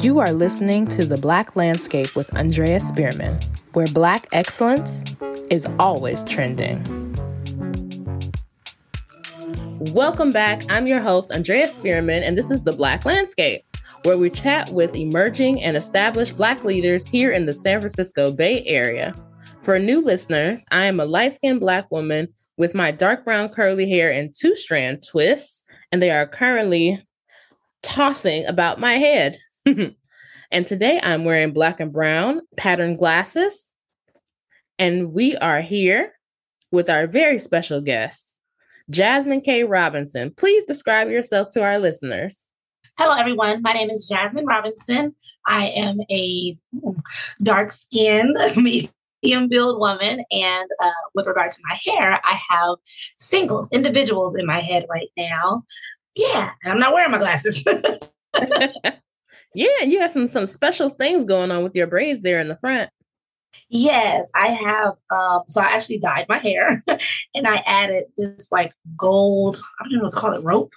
You 0.00 0.20
are 0.20 0.30
listening 0.30 0.86
to 0.88 1.04
The 1.04 1.16
Black 1.16 1.56
Landscape 1.56 2.14
with 2.14 2.32
Andrea 2.36 2.78
Spearman, 2.78 3.36
where 3.72 3.88
Black 3.88 4.28
excellence 4.30 5.02
is 5.50 5.66
always 5.80 6.22
trending. 6.22 6.84
Welcome 9.92 10.30
back. 10.30 10.62
I'm 10.70 10.86
your 10.86 11.00
host, 11.00 11.32
Andrea 11.32 11.66
Spearman, 11.66 12.22
and 12.22 12.38
this 12.38 12.52
is 12.52 12.62
The 12.62 12.70
Black 12.70 13.04
Landscape, 13.04 13.64
where 14.04 14.16
we 14.16 14.30
chat 14.30 14.70
with 14.70 14.94
emerging 14.94 15.64
and 15.64 15.76
established 15.76 16.36
Black 16.36 16.62
leaders 16.62 17.04
here 17.04 17.32
in 17.32 17.46
the 17.46 17.52
San 17.52 17.80
Francisco 17.80 18.30
Bay 18.30 18.64
Area. 18.66 19.16
For 19.62 19.80
new 19.80 20.00
listeners, 20.00 20.64
I 20.70 20.84
am 20.84 21.00
a 21.00 21.06
light 21.06 21.34
skinned 21.34 21.58
Black 21.58 21.90
woman 21.90 22.28
with 22.56 22.72
my 22.72 22.92
dark 22.92 23.24
brown 23.24 23.48
curly 23.48 23.90
hair 23.90 24.12
and 24.12 24.32
two 24.32 24.54
strand 24.54 25.02
twists, 25.04 25.64
and 25.90 26.00
they 26.00 26.12
are 26.12 26.24
currently 26.24 27.04
tossing 27.82 28.46
about 28.46 28.78
my 28.78 28.94
head. 28.94 29.36
and 30.50 30.66
today 30.66 31.00
I'm 31.02 31.24
wearing 31.24 31.52
black 31.52 31.80
and 31.80 31.92
brown 31.92 32.40
patterned 32.56 32.98
glasses. 32.98 33.68
And 34.78 35.12
we 35.12 35.36
are 35.36 35.60
here 35.60 36.12
with 36.70 36.88
our 36.88 37.06
very 37.06 37.38
special 37.38 37.80
guest, 37.80 38.34
Jazmyn 38.92 39.44
K. 39.44 39.64
Robinson. 39.64 40.32
Please 40.36 40.64
describe 40.64 41.08
yourself 41.08 41.50
to 41.50 41.62
our 41.62 41.78
listeners. 41.78 42.46
Hello, 42.98 43.14
everyone. 43.16 43.62
My 43.62 43.72
name 43.72 43.90
is 43.90 44.10
Jazmyn 44.12 44.46
Robinson. 44.46 45.14
I 45.46 45.66
am 45.68 46.00
a 46.10 46.56
dark 47.42 47.70
skinned, 47.70 48.36
medium 48.56 49.48
build 49.48 49.80
woman. 49.80 50.24
And 50.30 50.70
uh, 50.82 50.90
with 51.14 51.26
regards 51.26 51.56
to 51.56 51.62
my 51.68 51.78
hair, 51.84 52.20
I 52.24 52.38
have 52.50 52.76
singles, 53.18 53.68
individuals 53.72 54.36
in 54.36 54.46
my 54.46 54.60
head 54.60 54.84
right 54.88 55.08
now. 55.16 55.64
Yeah, 56.14 56.50
and 56.62 56.72
I'm 56.72 56.78
not 56.78 56.92
wearing 56.92 57.12
my 57.12 57.18
glasses. 57.18 57.66
yeah, 59.54 59.82
you 59.82 60.00
have 60.00 60.12
some 60.12 60.26
some 60.26 60.46
special 60.46 60.88
things 60.88 61.24
going 61.24 61.50
on 61.50 61.62
with 61.62 61.74
your 61.74 61.86
braids 61.86 62.22
there 62.22 62.40
in 62.40 62.48
the 62.48 62.56
front. 62.56 62.90
Yes, 63.68 64.30
I 64.34 64.48
have. 64.48 64.94
Um, 65.10 65.42
so 65.48 65.60
I 65.60 65.66
actually 65.66 65.98
dyed 65.98 66.26
my 66.28 66.38
hair 66.38 66.82
and 67.34 67.46
I 67.46 67.62
added 67.66 68.04
this 68.16 68.50
like 68.52 68.72
gold, 68.96 69.58
I 69.80 69.84
don't 69.84 69.98
know 69.98 70.04
what 70.04 70.12
to 70.12 70.18
call 70.18 70.34
it, 70.34 70.44
rope. 70.44 70.72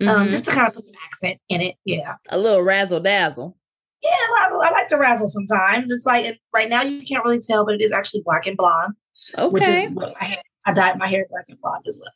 Um, 0.00 0.06
mm-hmm. 0.06 0.22
Um, 0.22 0.30
just 0.30 0.44
to 0.46 0.50
kind 0.50 0.66
of 0.66 0.74
put 0.74 0.84
some 0.84 0.94
accent 1.04 1.38
in 1.48 1.60
it. 1.60 1.76
Yeah. 1.84 2.16
A 2.30 2.38
little 2.38 2.62
razzle 2.62 3.00
dazzle. 3.00 3.56
Yeah, 4.02 4.10
I, 4.10 4.48
I, 4.50 4.70
like 4.70 4.86
to 4.88 4.96
razzle 4.96 5.26
sometimes. 5.26 5.90
It's 5.92 6.06
like 6.06 6.40
right 6.54 6.70
now 6.70 6.82
you 6.82 7.02
can't 7.04 7.24
really 7.24 7.40
tell, 7.46 7.66
but 7.66 7.74
it 7.74 7.82
is 7.82 7.92
actually 7.92 8.22
black 8.24 8.46
and 8.46 8.56
blonde. 8.56 8.94
Okay. 9.36 9.48
Which 9.48 9.68
is 9.68 9.90
what 9.90 10.14
I 10.20 10.24
had. 10.24 10.42
I 10.64 10.72
dyed 10.72 10.98
my 10.98 11.06
hair 11.06 11.26
black 11.28 11.44
and 11.48 11.60
blonde 11.60 11.84
as 11.86 12.00
well. 12.00 12.12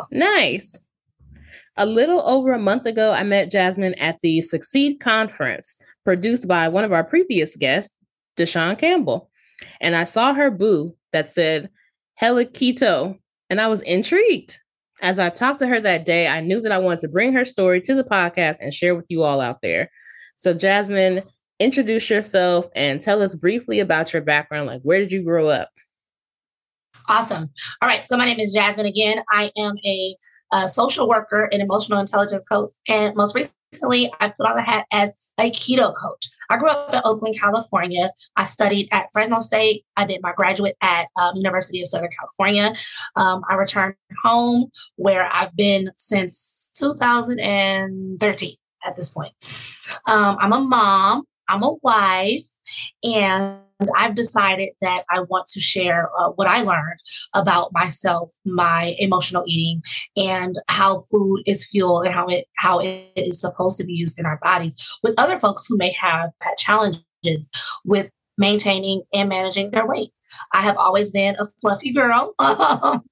So. 0.00 0.06
Nice. 0.10 0.80
A 1.76 1.86
little 1.86 2.22
over 2.28 2.52
a 2.52 2.58
month 2.58 2.86
ago, 2.86 3.12
I 3.12 3.24
met 3.24 3.50
Jazmyn 3.50 3.94
at 3.98 4.20
the 4.20 4.40
Succeed 4.42 5.00
conference 5.00 5.76
produced 6.04 6.46
by 6.46 6.68
one 6.68 6.84
of 6.84 6.92
our 6.92 7.02
previous 7.02 7.56
guests, 7.56 7.92
Deshaun 8.36 8.78
Campbell. 8.78 9.30
And 9.80 9.96
I 9.96 10.04
saw 10.04 10.34
her 10.34 10.50
boo 10.50 10.94
that 11.12 11.28
said 11.28 11.70
Hella 12.14 12.44
Keto, 12.44 13.18
and 13.50 13.60
I 13.60 13.66
was 13.66 13.80
intrigued. 13.82 14.58
As 15.02 15.18
I 15.18 15.30
talked 15.30 15.58
to 15.58 15.66
her 15.66 15.80
that 15.80 16.04
day, 16.04 16.28
I 16.28 16.40
knew 16.40 16.60
that 16.60 16.72
I 16.72 16.78
wanted 16.78 17.00
to 17.00 17.08
bring 17.08 17.32
her 17.32 17.44
story 17.44 17.80
to 17.82 17.94
the 17.94 18.04
podcast 18.04 18.58
and 18.60 18.72
share 18.72 18.94
with 18.94 19.06
you 19.08 19.24
all 19.24 19.40
out 19.40 19.60
there. 19.60 19.90
So, 20.36 20.54
Jazmyn, 20.54 21.28
introduce 21.58 22.08
yourself 22.08 22.66
and 22.76 23.02
tell 23.02 23.20
us 23.20 23.34
briefly 23.34 23.80
about 23.80 24.12
your 24.12 24.22
background. 24.22 24.68
Like, 24.68 24.82
where 24.82 25.00
did 25.00 25.10
you 25.10 25.22
grow 25.22 25.48
up? 25.48 25.70
Awesome. 27.08 27.48
All 27.82 27.88
right. 27.88 28.06
So, 28.06 28.16
my 28.16 28.26
name 28.26 28.38
is 28.38 28.56
Jazmyn 28.56 28.88
again. 28.88 29.22
I 29.30 29.50
am 29.56 29.74
a 29.84 30.16
a 30.54 30.68
social 30.68 31.08
worker 31.08 31.48
and 31.50 31.60
emotional 31.60 31.98
intelligence 31.98 32.44
coach. 32.44 32.70
And 32.88 33.14
most 33.16 33.34
recently, 33.34 34.10
I 34.20 34.28
put 34.28 34.46
on 34.46 34.56
the 34.56 34.62
hat 34.62 34.86
as 34.92 35.12
a 35.38 35.50
keto 35.50 35.92
coach. 35.94 36.28
I 36.48 36.56
grew 36.58 36.68
up 36.68 36.94
in 36.94 37.00
Oakland, 37.04 37.36
California. 37.38 38.12
I 38.36 38.44
studied 38.44 38.88
at 38.92 39.06
Fresno 39.12 39.40
State. 39.40 39.84
I 39.96 40.04
did 40.04 40.22
my 40.22 40.32
graduate 40.32 40.76
at 40.80 41.08
um, 41.16 41.34
University 41.34 41.80
of 41.80 41.88
Southern 41.88 42.10
California. 42.20 42.76
Um, 43.16 43.42
I 43.48 43.54
returned 43.54 43.96
home 44.22 44.70
where 44.94 45.28
I've 45.32 45.56
been 45.56 45.90
since 45.96 46.72
2013 46.78 48.56
at 48.86 48.96
this 48.96 49.10
point. 49.10 49.32
Um, 50.06 50.36
I'm 50.40 50.52
a 50.52 50.60
mom. 50.60 51.24
I'm 51.48 51.62
a 51.62 51.74
wife, 51.82 52.46
and 53.02 53.58
I've 53.96 54.14
decided 54.14 54.70
that 54.80 55.04
I 55.10 55.20
want 55.20 55.46
to 55.48 55.60
share 55.60 56.10
uh, 56.18 56.30
what 56.30 56.46
I 56.46 56.62
learned 56.62 56.98
about 57.34 57.72
myself, 57.72 58.30
my 58.44 58.94
emotional 58.98 59.44
eating, 59.46 59.82
and 60.16 60.56
how 60.68 61.00
food 61.10 61.42
is 61.46 61.66
fuel 61.66 62.02
and 62.02 62.14
how 62.14 62.26
it 62.28 62.46
how 62.56 62.78
it 62.78 63.10
is 63.16 63.40
supposed 63.40 63.78
to 63.78 63.84
be 63.84 63.92
used 63.92 64.18
in 64.18 64.26
our 64.26 64.38
bodies 64.42 64.76
with 65.02 65.14
other 65.18 65.36
folks 65.36 65.66
who 65.66 65.76
may 65.76 65.92
have 65.92 66.30
had 66.40 66.56
challenges 66.56 67.50
with 67.84 68.10
maintaining 68.38 69.02
and 69.12 69.28
managing 69.28 69.70
their 69.70 69.86
weight. 69.86 70.10
I 70.52 70.62
have 70.62 70.76
always 70.76 71.12
been 71.12 71.36
a 71.38 71.46
fluffy 71.60 71.92
girl, 71.92 72.34
um, 72.38 73.02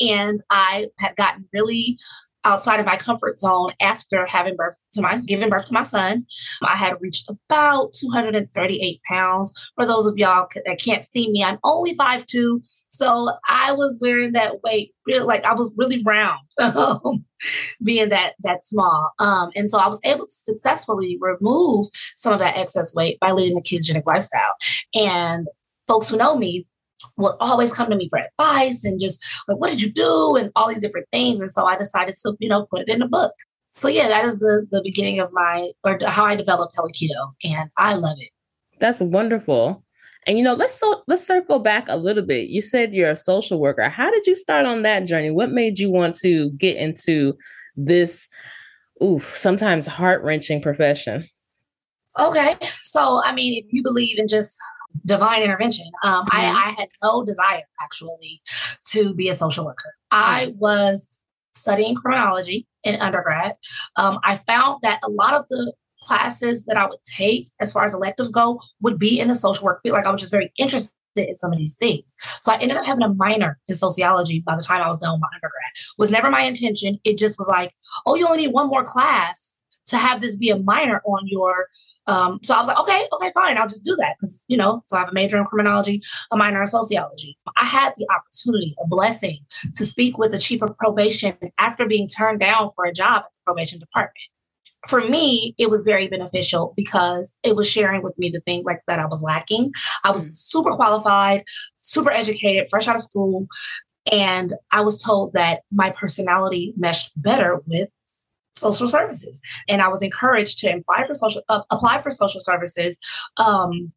and 0.00 0.40
I 0.50 0.88
had 0.98 1.16
gotten 1.16 1.46
really 1.52 1.98
outside 2.44 2.80
of 2.80 2.86
my 2.86 2.96
comfort 2.96 3.38
zone 3.38 3.72
after 3.80 4.26
having 4.26 4.56
birth 4.56 4.76
to 4.92 5.02
my 5.02 5.18
giving 5.18 5.50
birth 5.50 5.66
to 5.66 5.74
my 5.74 5.82
son. 5.82 6.26
I 6.62 6.76
had 6.76 6.94
reached 7.00 7.28
about 7.28 7.92
238 7.92 9.00
pounds. 9.08 9.52
For 9.76 9.86
those 9.86 10.06
of 10.06 10.16
y'all 10.16 10.48
that 10.66 10.80
can't 10.80 11.04
see 11.04 11.30
me, 11.30 11.44
I'm 11.44 11.58
only 11.64 11.94
5'2. 11.94 12.60
So 12.88 13.32
I 13.48 13.72
was 13.72 13.98
wearing 14.00 14.32
that 14.32 14.62
weight 14.62 14.94
like 15.06 15.44
I 15.44 15.54
was 15.54 15.74
really 15.76 16.02
round, 16.04 16.40
um, 16.58 17.24
being 17.82 18.10
that 18.10 18.34
that 18.40 18.64
small. 18.64 19.10
Um, 19.18 19.50
and 19.56 19.70
so 19.70 19.78
I 19.78 19.88
was 19.88 20.00
able 20.04 20.24
to 20.24 20.30
successfully 20.30 21.18
remove 21.20 21.88
some 22.16 22.32
of 22.32 22.38
that 22.38 22.56
excess 22.56 22.94
weight 22.94 23.18
by 23.20 23.32
leading 23.32 23.58
a 23.58 23.62
ketogenic 23.62 24.06
lifestyle. 24.06 24.54
And 24.94 25.46
folks 25.86 26.08
who 26.08 26.16
know 26.16 26.36
me 26.36 26.66
would 27.16 27.34
always 27.40 27.72
come 27.72 27.90
to 27.90 27.96
me 27.96 28.08
for 28.08 28.18
advice 28.18 28.84
and 28.84 29.00
just 29.00 29.24
like, 29.48 29.58
what 29.58 29.70
did 29.70 29.82
you 29.82 29.92
do? 29.92 30.36
And 30.36 30.50
all 30.56 30.68
these 30.68 30.80
different 30.80 31.08
things. 31.12 31.40
And 31.40 31.50
so 31.50 31.66
I 31.66 31.76
decided 31.76 32.14
to, 32.22 32.36
you 32.40 32.48
know, 32.48 32.66
put 32.70 32.82
it 32.82 32.88
in 32.88 33.02
a 33.02 33.08
book. 33.08 33.32
So 33.72 33.88
yeah, 33.88 34.08
that 34.08 34.24
is 34.24 34.38
the 34.40 34.66
the 34.70 34.82
beginning 34.82 35.20
of 35.20 35.32
my 35.32 35.70
or 35.84 35.98
how 36.06 36.24
I 36.24 36.34
developed 36.34 36.74
Hella 36.74 36.90
Keto, 36.92 37.32
and 37.44 37.70
I 37.76 37.94
love 37.94 38.16
it. 38.18 38.30
That's 38.78 39.00
wonderful. 39.00 39.84
And 40.26 40.36
you 40.36 40.44
know, 40.44 40.54
let's 40.54 40.74
so 40.74 41.02
let's 41.06 41.26
circle 41.26 41.60
back 41.60 41.86
a 41.88 41.96
little 41.96 42.24
bit. 42.24 42.50
You 42.50 42.60
said 42.62 42.94
you're 42.94 43.10
a 43.10 43.16
social 43.16 43.58
worker. 43.58 43.88
How 43.88 44.10
did 44.10 44.26
you 44.26 44.34
start 44.34 44.66
on 44.66 44.82
that 44.82 45.06
journey? 45.06 45.30
What 45.30 45.52
made 45.52 45.78
you 45.78 45.90
want 45.90 46.14
to 46.16 46.50
get 46.58 46.76
into 46.76 47.34
this 47.76 48.28
ooh, 49.02 49.22
sometimes 49.32 49.86
heart-wrenching 49.86 50.60
profession? 50.60 51.24
Okay. 52.18 52.56
So 52.82 53.22
I 53.24 53.32
mean, 53.32 53.64
if 53.64 53.72
you 53.72 53.82
believe 53.82 54.18
in 54.18 54.28
just 54.28 54.58
divine 55.04 55.42
intervention. 55.42 55.86
Um, 56.04 56.26
mm-hmm. 56.26 56.36
I, 56.36 56.68
I, 56.68 56.70
had 56.78 56.88
no 57.02 57.24
desire 57.24 57.62
actually 57.80 58.42
to 58.90 59.14
be 59.14 59.28
a 59.28 59.34
social 59.34 59.64
worker. 59.64 59.94
I 60.10 60.54
was 60.58 61.20
studying 61.54 61.94
criminology 61.94 62.66
in 62.84 63.00
undergrad. 63.00 63.54
Um, 63.96 64.18
I 64.24 64.36
found 64.36 64.80
that 64.82 65.00
a 65.04 65.10
lot 65.10 65.34
of 65.34 65.46
the 65.48 65.72
classes 66.02 66.64
that 66.64 66.76
I 66.76 66.86
would 66.86 67.02
take, 67.04 67.48
as 67.60 67.72
far 67.72 67.84
as 67.84 67.94
electives 67.94 68.30
go, 68.30 68.60
would 68.80 68.98
be 68.98 69.20
in 69.20 69.28
the 69.28 69.34
social 69.34 69.64
work 69.64 69.80
field. 69.82 69.94
Like 69.94 70.06
I 70.06 70.10
was 70.10 70.20
just 70.20 70.32
very 70.32 70.52
interested 70.58 70.92
in 71.16 71.34
some 71.34 71.52
of 71.52 71.58
these 71.58 71.76
things. 71.76 72.16
So 72.40 72.52
I 72.52 72.58
ended 72.58 72.78
up 72.78 72.86
having 72.86 73.02
a 73.02 73.12
minor 73.12 73.58
in 73.68 73.74
sociology 73.74 74.40
by 74.40 74.54
the 74.54 74.62
time 74.62 74.80
I 74.80 74.88
was 74.88 74.98
done 74.98 75.12
with 75.12 75.20
my 75.20 75.28
undergrad. 75.34 75.72
Was 75.98 76.10
never 76.10 76.30
my 76.30 76.42
intention. 76.42 76.98
It 77.04 77.18
just 77.18 77.36
was 77.38 77.48
like, 77.48 77.72
oh, 78.06 78.14
you 78.14 78.26
only 78.26 78.46
need 78.46 78.54
one 78.54 78.68
more 78.68 78.84
class 78.84 79.54
to 79.90 79.98
have 79.98 80.20
this 80.20 80.36
be 80.36 80.50
a 80.50 80.58
minor 80.58 81.02
on 81.04 81.22
your 81.26 81.68
um, 82.06 82.40
so 82.42 82.56
I 82.56 82.58
was 82.58 82.66
like, 82.66 82.78
okay, 82.78 83.06
okay, 83.12 83.30
fine, 83.32 83.56
I'll 83.56 83.68
just 83.68 83.84
do 83.84 83.94
that 83.96 84.16
because 84.18 84.44
you 84.48 84.56
know. 84.56 84.82
So 84.86 84.96
I 84.96 85.00
have 85.00 85.10
a 85.10 85.12
major 85.12 85.38
in 85.38 85.44
criminology, 85.44 86.02
a 86.32 86.36
minor 86.36 86.60
in 86.60 86.66
sociology. 86.66 87.38
I 87.56 87.64
had 87.64 87.92
the 87.96 88.06
opportunity, 88.10 88.74
a 88.82 88.86
blessing, 88.88 89.38
to 89.74 89.86
speak 89.86 90.18
with 90.18 90.32
the 90.32 90.38
chief 90.38 90.60
of 90.62 90.76
probation 90.76 91.36
after 91.58 91.86
being 91.86 92.08
turned 92.08 92.40
down 92.40 92.70
for 92.74 92.84
a 92.84 92.92
job 92.92 93.22
at 93.26 93.32
the 93.32 93.40
probation 93.46 93.78
department. 93.78 94.16
For 94.88 95.02
me, 95.02 95.54
it 95.58 95.70
was 95.70 95.82
very 95.82 96.08
beneficial 96.08 96.72
because 96.76 97.36
it 97.44 97.54
was 97.54 97.70
sharing 97.70 98.02
with 98.02 98.18
me 98.18 98.30
the 98.30 98.40
things 98.40 98.64
like 98.64 98.80
that 98.88 98.98
I 98.98 99.06
was 99.06 99.22
lacking. 99.22 99.72
I 100.02 100.10
was 100.10 100.30
mm. 100.30 100.36
super 100.36 100.70
qualified, 100.72 101.44
super 101.80 102.10
educated, 102.10 102.66
fresh 102.68 102.88
out 102.88 102.96
of 102.96 103.02
school, 103.02 103.46
and 104.10 104.54
I 104.72 104.80
was 104.80 105.00
told 105.00 105.34
that 105.34 105.60
my 105.70 105.90
personality 105.90 106.72
meshed 106.76 107.12
better 107.14 107.60
with 107.66 107.90
social 108.54 108.88
services. 108.88 109.40
And 109.68 109.82
I 109.82 109.88
was 109.88 110.02
encouraged 110.02 110.58
to 110.60 110.68
apply 110.70 111.04
for 111.04 111.14
social 111.14 111.42
uh, 111.48 111.62
apply 111.70 112.02
for 112.02 112.10
social 112.10 112.40
services. 112.40 112.98
Um, 113.36 113.92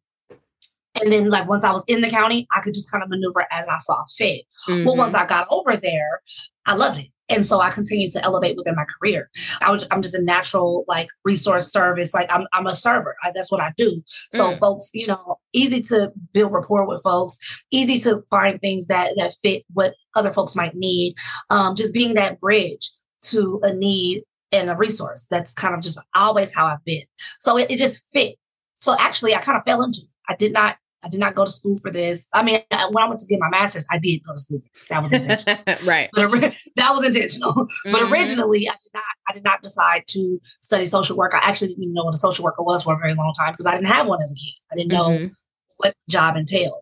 and 1.00 1.12
then 1.12 1.28
like 1.28 1.48
once 1.48 1.64
I 1.64 1.72
was 1.72 1.84
in 1.88 2.00
the 2.00 2.10
county, 2.10 2.46
I 2.52 2.60
could 2.60 2.72
just 2.72 2.90
kind 2.90 3.02
of 3.02 3.10
maneuver 3.10 3.46
as 3.50 3.66
I 3.66 3.78
saw 3.78 4.04
fit. 4.16 4.42
Mm-hmm. 4.68 4.84
Well, 4.84 4.96
once 4.96 5.14
I 5.14 5.26
got 5.26 5.48
over 5.50 5.76
there, 5.76 6.20
I 6.66 6.74
loved 6.76 7.00
it. 7.00 7.08
And 7.28 7.44
so 7.44 7.60
I 7.60 7.70
continued 7.70 8.12
to 8.12 8.22
elevate 8.22 8.56
within 8.56 8.76
my 8.76 8.84
career. 8.84 9.30
I 9.62 9.70
was 9.70 9.86
I'm 9.90 10.02
just 10.02 10.14
a 10.14 10.22
natural 10.22 10.84
like 10.86 11.08
resource 11.24 11.72
service. 11.72 12.12
Like 12.12 12.26
I'm 12.30 12.46
I'm 12.52 12.66
a 12.66 12.74
server. 12.74 13.16
I, 13.22 13.32
that's 13.34 13.50
what 13.50 13.62
I 13.62 13.72
do. 13.78 14.02
So 14.32 14.52
mm. 14.52 14.58
folks, 14.58 14.90
you 14.92 15.06
know, 15.06 15.38
easy 15.52 15.80
to 15.82 16.12
build 16.32 16.52
rapport 16.52 16.86
with 16.86 17.02
folks, 17.02 17.38
easy 17.70 17.98
to 18.00 18.22
find 18.28 18.60
things 18.60 18.88
that 18.88 19.14
that 19.16 19.32
fit 19.42 19.64
what 19.72 19.94
other 20.14 20.30
folks 20.30 20.54
might 20.54 20.74
need. 20.74 21.14
Um, 21.48 21.74
just 21.74 21.94
being 21.94 22.14
that 22.14 22.40
bridge 22.40 22.90
to 23.22 23.58
a 23.62 23.72
need 23.72 24.22
and 24.60 24.70
a 24.70 24.76
resource. 24.76 25.26
That's 25.30 25.54
kind 25.54 25.74
of 25.74 25.82
just 25.82 25.98
always 26.14 26.54
how 26.54 26.66
I've 26.66 26.84
been. 26.84 27.04
So 27.38 27.58
it, 27.58 27.70
it 27.70 27.78
just 27.78 28.12
fit. 28.12 28.36
So 28.74 28.96
actually, 28.98 29.34
I 29.34 29.40
kind 29.40 29.56
of 29.56 29.64
fell 29.64 29.82
into 29.82 30.00
it. 30.02 30.08
I 30.28 30.36
did 30.36 30.52
not. 30.52 30.76
I 31.02 31.08
did 31.08 31.20
not 31.20 31.34
go 31.34 31.44
to 31.44 31.50
school 31.50 31.76
for 31.76 31.90
this. 31.90 32.28
I 32.32 32.42
mean, 32.42 32.62
when 32.70 33.04
I 33.04 33.06
went 33.06 33.20
to 33.20 33.26
get 33.26 33.38
my 33.38 33.50
master's, 33.50 33.86
I 33.90 33.98
did 33.98 34.22
go 34.26 34.32
to 34.32 34.38
school 34.38 34.58
for 34.58 34.68
this. 34.74 34.88
That 34.88 35.02
was 35.02 35.12
intentional. 35.12 35.58
right. 35.84 36.08
But, 36.14 36.30
that 36.76 36.94
was 36.94 37.04
intentional. 37.04 37.52
Mm-hmm. 37.52 37.92
But 37.92 38.10
originally, 38.10 38.66
I 38.66 38.72
did 38.72 38.90
not. 38.94 39.04
I 39.28 39.32
did 39.34 39.44
not 39.44 39.62
decide 39.62 40.04
to 40.08 40.38
study 40.62 40.86
social 40.86 41.16
work. 41.16 41.34
I 41.34 41.40
actually 41.42 41.68
didn't 41.68 41.84
even 41.84 41.94
know 41.94 42.04
what 42.04 42.14
a 42.14 42.18
social 42.18 42.44
worker 42.44 42.62
was 42.62 42.84
for 42.84 42.94
a 42.94 42.98
very 42.98 43.12
long 43.12 43.34
time 43.38 43.52
because 43.52 43.66
I 43.66 43.72
didn't 43.72 43.88
have 43.88 44.06
one 44.06 44.22
as 44.22 44.32
a 44.32 44.34
kid. 44.34 44.54
I 44.72 44.76
didn't 44.76 44.92
know 44.92 45.08
mm-hmm. 45.08 45.32
what 45.76 45.94
job 46.08 46.36
entailed. 46.36 46.80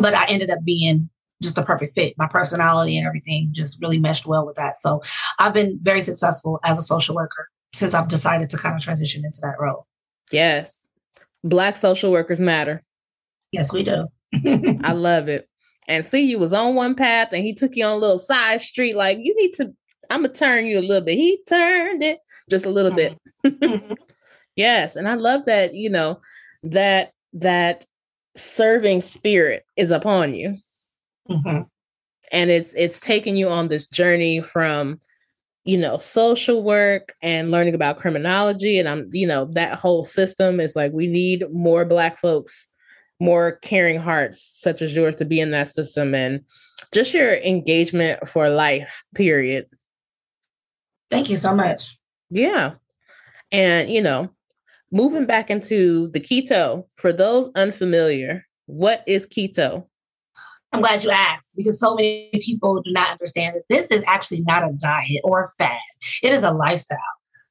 But 0.00 0.14
I 0.14 0.24
ended 0.24 0.50
up 0.50 0.64
being 0.64 1.10
just 1.42 1.56
the 1.56 1.62
perfect 1.62 1.94
fit. 1.94 2.14
My 2.16 2.28
personality 2.28 2.96
and 2.96 3.06
everything 3.06 3.48
just 3.52 3.80
really 3.80 3.98
meshed 3.98 4.26
well 4.26 4.46
with 4.46 4.56
that. 4.56 4.76
So 4.76 5.02
I've 5.38 5.54
been 5.54 5.78
very 5.82 6.00
successful 6.00 6.60
as 6.64 6.78
a 6.78 6.82
social 6.82 7.14
worker 7.14 7.48
since 7.72 7.94
I've 7.94 8.08
decided 8.08 8.50
to 8.50 8.56
kind 8.56 8.74
of 8.74 8.80
transition 8.80 9.24
into 9.24 9.40
that 9.42 9.56
role. 9.60 9.86
Yes. 10.30 10.80
Black 11.42 11.76
social 11.76 12.10
workers 12.10 12.40
matter. 12.40 12.82
Yes, 13.52 13.72
we 13.72 13.82
do. 13.82 14.06
I 14.34 14.92
love 14.94 15.28
it. 15.28 15.48
And 15.86 16.04
see, 16.04 16.22
you 16.22 16.38
was 16.38 16.54
on 16.54 16.74
one 16.74 16.94
path 16.94 17.28
and 17.32 17.44
he 17.44 17.54
took 17.54 17.76
you 17.76 17.84
on 17.84 17.92
a 17.92 17.96
little 17.96 18.18
side 18.18 18.62
street. 18.62 18.96
Like, 18.96 19.18
you 19.20 19.34
need 19.36 19.52
to, 19.54 19.74
I'm 20.08 20.22
going 20.22 20.32
to 20.32 20.38
turn 20.38 20.66
you 20.66 20.78
a 20.78 20.80
little 20.80 21.04
bit. 21.04 21.16
He 21.16 21.40
turned 21.46 22.02
it 22.02 22.18
just 22.48 22.64
a 22.64 22.70
little 22.70 22.92
bit. 22.92 23.18
Mm-hmm. 23.44 23.92
yes. 24.56 24.96
And 24.96 25.08
I 25.08 25.14
love 25.14 25.44
that, 25.46 25.74
you 25.74 25.90
know, 25.90 26.20
that, 26.62 27.12
that 27.34 27.84
serving 28.36 29.02
spirit 29.02 29.64
is 29.76 29.90
upon 29.90 30.34
you. 30.34 30.56
Mm-hmm. 31.28 31.62
And 32.32 32.50
it's 32.50 32.74
it's 32.74 33.00
taking 33.00 33.36
you 33.36 33.48
on 33.48 33.68
this 33.68 33.86
journey 33.86 34.40
from, 34.40 34.98
you 35.64 35.78
know, 35.78 35.98
social 35.98 36.62
work 36.62 37.14
and 37.22 37.50
learning 37.50 37.74
about 37.74 37.98
criminology. 37.98 38.78
And 38.78 38.88
I'm, 38.88 39.08
you 39.12 39.26
know, 39.26 39.46
that 39.52 39.78
whole 39.78 40.04
system 40.04 40.60
is 40.60 40.74
like 40.74 40.92
we 40.92 41.06
need 41.06 41.44
more 41.50 41.84
black 41.84 42.18
folks, 42.18 42.68
more 43.20 43.58
caring 43.62 44.00
hearts 44.00 44.42
such 44.42 44.82
as 44.82 44.94
yours 44.94 45.16
to 45.16 45.24
be 45.24 45.40
in 45.40 45.50
that 45.52 45.68
system 45.68 46.14
and 46.14 46.40
just 46.92 47.14
your 47.14 47.34
engagement 47.34 48.26
for 48.26 48.48
life, 48.48 49.04
period. 49.14 49.66
Thank 51.10 51.30
you 51.30 51.36
so 51.36 51.54
much. 51.54 51.96
Yeah. 52.30 52.72
And 53.52 53.90
you 53.90 54.02
know, 54.02 54.30
moving 54.90 55.26
back 55.26 55.50
into 55.50 56.08
the 56.08 56.20
keto, 56.20 56.86
for 56.96 57.12
those 57.12 57.50
unfamiliar, 57.54 58.44
what 58.66 59.04
is 59.06 59.26
keto? 59.26 59.86
I'm 60.74 60.80
glad 60.80 61.04
you 61.04 61.10
asked 61.10 61.54
because 61.56 61.78
so 61.78 61.94
many 61.94 62.30
people 62.40 62.82
do 62.82 62.92
not 62.92 63.12
understand 63.12 63.54
that 63.54 63.62
this 63.68 63.86
is 63.92 64.02
actually 64.08 64.40
not 64.40 64.64
a 64.64 64.72
diet 64.72 65.20
or 65.22 65.42
a 65.42 65.48
fad. 65.56 65.78
It 66.20 66.32
is 66.32 66.42
a 66.42 66.50
lifestyle. 66.50 66.98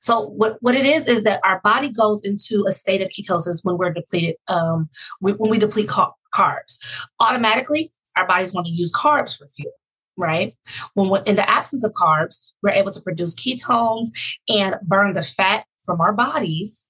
So 0.01 0.27
what, 0.27 0.57
what 0.59 0.75
it 0.75 0.85
is 0.85 1.07
is 1.07 1.23
that 1.23 1.39
our 1.45 1.61
body 1.63 1.89
goes 1.89 2.21
into 2.25 2.65
a 2.67 2.73
state 2.73 3.01
of 3.01 3.07
ketosis 3.17 3.61
when 3.63 3.77
we're 3.77 3.93
depleted, 3.93 4.35
um, 4.49 4.89
when 5.21 5.37
we 5.39 5.57
deplete 5.57 5.87
carbs. 5.87 6.79
Automatically, 7.21 7.93
our 8.17 8.27
bodies 8.27 8.53
want 8.53 8.67
to 8.67 8.73
use 8.73 8.91
carbs 8.91 9.37
for 9.37 9.47
fuel, 9.47 9.71
right? 10.17 10.53
When 10.93 11.07
we're, 11.07 11.23
in 11.23 11.37
the 11.37 11.49
absence 11.49 11.85
of 11.85 11.93
carbs, 11.93 12.51
we're 12.61 12.71
able 12.71 12.91
to 12.91 12.99
produce 12.99 13.35
ketones 13.35 14.09
and 14.49 14.75
burn 14.83 15.13
the 15.13 15.21
fat 15.21 15.63
from 15.85 16.01
our 16.01 16.11
bodies 16.11 16.87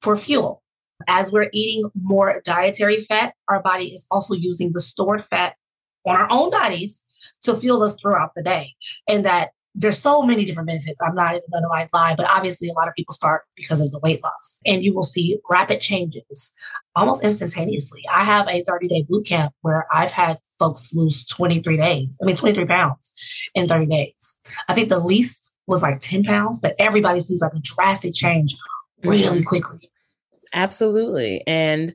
for 0.00 0.16
fuel. 0.16 0.62
As 1.06 1.30
we're 1.30 1.50
eating 1.52 1.90
more 2.02 2.40
dietary 2.46 2.98
fat, 2.98 3.34
our 3.48 3.62
body 3.62 3.88
is 3.88 4.06
also 4.10 4.32
using 4.32 4.72
the 4.72 4.80
stored 4.80 5.22
fat 5.22 5.54
on 6.08 6.16
our 6.16 6.28
own 6.30 6.50
bodies 6.50 7.02
to 7.42 7.54
fuel 7.54 7.82
us 7.82 8.00
throughout 8.00 8.34
the 8.34 8.42
day. 8.42 8.74
And 9.06 9.24
that 9.24 9.50
there's 9.74 9.98
so 9.98 10.22
many 10.22 10.44
different 10.44 10.66
benefits. 10.66 11.00
I'm 11.00 11.14
not 11.14 11.34
even 11.34 11.44
going 11.52 11.62
to 11.62 11.68
like 11.68 11.88
lie, 11.92 12.16
but 12.16 12.28
obviously 12.28 12.68
a 12.68 12.72
lot 12.72 12.88
of 12.88 12.94
people 12.94 13.14
start 13.14 13.44
because 13.54 13.80
of 13.80 13.92
the 13.92 14.00
weight 14.00 14.22
loss, 14.24 14.60
and 14.66 14.82
you 14.82 14.92
will 14.92 15.04
see 15.04 15.38
rapid 15.48 15.80
changes 15.80 16.52
almost 16.96 17.22
instantaneously. 17.22 18.02
I 18.12 18.24
have 18.24 18.48
a 18.48 18.64
30 18.64 18.88
day 18.88 19.06
boot 19.08 19.26
camp 19.26 19.54
where 19.60 19.86
I've 19.92 20.10
had 20.10 20.38
folks 20.58 20.92
lose 20.94 21.24
23 21.26 21.76
days. 21.76 22.18
I 22.20 22.24
mean, 22.24 22.36
23 22.36 22.64
pounds 22.64 23.12
in 23.54 23.68
30 23.68 23.86
days. 23.86 24.36
I 24.68 24.74
think 24.74 24.88
the 24.88 24.98
least 24.98 25.54
was 25.68 25.82
like 25.82 26.00
10 26.00 26.24
pounds, 26.24 26.58
but 26.58 26.74
everybody 26.80 27.20
sees 27.20 27.40
like 27.40 27.52
a 27.54 27.60
drastic 27.62 28.14
change 28.14 28.56
really 29.04 29.38
mm-hmm. 29.38 29.44
quickly. 29.44 29.78
Absolutely. 30.54 31.42
And 31.46 31.94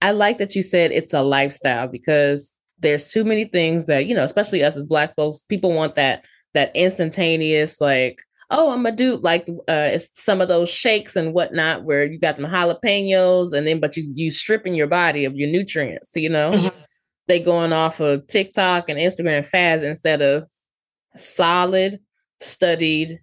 I 0.00 0.12
like 0.12 0.38
that 0.38 0.54
you 0.54 0.62
said 0.62 0.92
it's 0.92 1.12
a 1.12 1.22
lifestyle 1.22 1.88
because 1.88 2.52
there's 2.80 3.08
too 3.08 3.24
many 3.24 3.44
things 3.44 3.86
that, 3.86 4.06
you 4.06 4.14
know, 4.14 4.24
especially 4.24 4.62
us 4.62 4.76
as 4.76 4.86
black 4.86 5.14
folks, 5.16 5.40
people 5.40 5.72
want 5.72 5.96
that 5.96 6.24
that 6.54 6.74
instantaneous 6.74 7.80
like 7.80 8.22
oh, 8.50 8.70
I'm 8.70 8.82
gonna 8.82 8.96
do 8.96 9.16
like 9.16 9.46
uh, 9.68 9.90
it's 9.92 10.10
some 10.14 10.40
of 10.40 10.48
those 10.48 10.68
shakes 10.68 11.16
and 11.16 11.34
whatnot 11.34 11.84
where 11.84 12.04
you 12.04 12.18
got 12.18 12.36
them 12.36 12.50
jalapenos 12.50 13.52
and 13.52 13.66
then 13.66 13.80
but 13.80 13.96
you 13.96 14.10
you 14.14 14.30
stripping 14.30 14.74
your 14.74 14.86
body 14.86 15.24
of 15.24 15.36
your 15.36 15.48
nutrients, 15.48 16.12
you 16.14 16.28
know. 16.28 16.50
Mm-hmm. 16.52 16.78
They 17.26 17.40
going 17.40 17.74
off 17.74 18.00
of 18.00 18.26
TikTok 18.26 18.88
and 18.88 18.98
Instagram 18.98 19.46
fads 19.46 19.84
instead 19.84 20.22
of 20.22 20.44
solid, 21.16 22.00
studied 22.40 23.20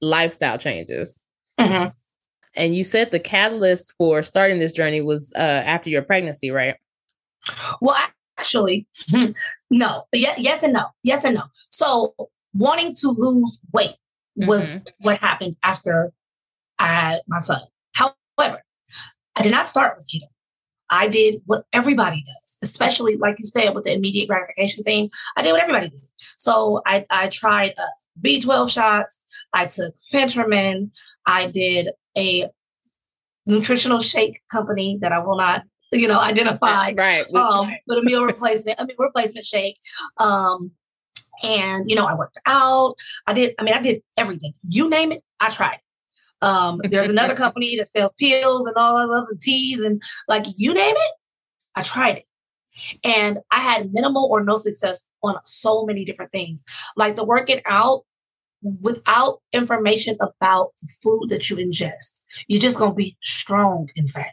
lifestyle 0.00 0.58
changes. 0.58 1.22
Mm-hmm. 1.60 1.88
And 2.56 2.74
you 2.74 2.82
said 2.82 3.12
the 3.12 3.20
catalyst 3.20 3.94
for 3.96 4.24
starting 4.24 4.58
this 4.58 4.72
journey 4.72 5.02
was 5.02 5.32
uh, 5.36 5.38
after 5.38 5.88
your 5.88 6.02
pregnancy, 6.02 6.50
right? 6.50 6.74
Well, 7.80 7.96
actually, 8.38 8.86
no. 9.70 10.04
Yes, 10.12 10.38
yes 10.38 10.62
and 10.62 10.72
no. 10.72 10.86
Yes 11.02 11.24
and 11.24 11.34
no. 11.34 11.42
So 11.70 12.14
wanting 12.54 12.94
to 13.00 13.08
lose 13.08 13.60
weight 13.72 13.96
was 14.36 14.76
mm-hmm. 14.76 14.88
what 15.00 15.18
happened 15.18 15.56
after 15.62 16.12
I 16.78 16.86
had 16.86 17.20
my 17.26 17.38
son. 17.38 17.60
However, 17.94 18.62
I 19.36 19.42
did 19.42 19.52
not 19.52 19.68
start 19.68 19.96
with 19.96 20.08
keto. 20.12 20.28
I 20.90 21.08
did 21.08 21.42
what 21.44 21.66
everybody 21.72 22.24
does, 22.24 22.58
especially 22.62 23.16
like 23.16 23.36
you 23.38 23.44
said 23.44 23.74
with 23.74 23.84
the 23.84 23.92
immediate 23.92 24.28
gratification 24.28 24.84
thing. 24.84 25.10
I 25.36 25.42
did 25.42 25.52
what 25.52 25.60
everybody 25.60 25.88
did. 25.90 26.00
So 26.16 26.80
I, 26.86 27.04
I 27.10 27.28
tried 27.28 27.74
uh, 27.76 27.86
B12 28.22 28.70
shots. 28.70 29.22
I 29.52 29.66
took 29.66 29.94
Phentermine. 30.12 30.90
I 31.26 31.46
did 31.50 31.90
a 32.16 32.48
nutritional 33.46 34.00
shake 34.00 34.40
company 34.50 34.98
that 35.00 35.12
I 35.12 35.18
will 35.18 35.36
not, 35.36 35.64
you 35.92 36.08
know, 36.08 36.20
identify. 36.20 36.92
Right. 36.96 37.24
Um, 37.34 37.72
but 37.86 37.98
a 37.98 38.02
meal 38.02 38.24
replacement, 38.26 38.80
a 38.80 38.84
meal 38.84 38.96
replacement 38.98 39.46
shake. 39.46 39.78
Um, 40.18 40.72
and 41.42 41.88
you 41.88 41.94
know, 41.94 42.06
I 42.06 42.14
worked 42.14 42.38
out. 42.46 42.94
I 43.26 43.32
did. 43.32 43.54
I 43.58 43.62
mean, 43.62 43.74
I 43.74 43.80
did 43.80 44.02
everything. 44.16 44.52
You 44.62 44.88
name 44.90 45.12
it, 45.12 45.22
I 45.40 45.50
tried. 45.50 45.80
Um, 46.40 46.80
there's 46.84 47.08
another 47.08 47.34
company 47.44 47.76
that 47.76 47.90
sells 47.90 48.12
pills 48.14 48.66
and 48.66 48.76
all 48.76 48.96
those 48.96 49.22
other 49.22 49.38
teas 49.40 49.82
and 49.82 50.00
like 50.28 50.44
you 50.56 50.74
name 50.74 50.94
it, 50.96 51.14
I 51.74 51.82
tried 51.82 52.18
it. 52.18 52.24
And 53.02 53.38
I 53.50 53.60
had 53.60 53.92
minimal 53.92 54.28
or 54.30 54.44
no 54.44 54.56
success 54.56 55.04
on 55.22 55.36
so 55.44 55.84
many 55.84 56.04
different 56.04 56.30
things. 56.30 56.64
Like 56.96 57.16
the 57.16 57.24
working 57.24 57.60
out 57.66 58.04
without 58.62 59.40
information 59.52 60.16
about 60.20 60.72
the 60.82 60.88
food 61.02 61.28
that 61.28 61.48
you 61.48 61.56
ingest, 61.56 62.22
you're 62.46 62.60
just 62.60 62.78
gonna 62.78 62.94
be 62.94 63.16
strong 63.20 63.88
in 63.96 64.06
fat. 64.06 64.32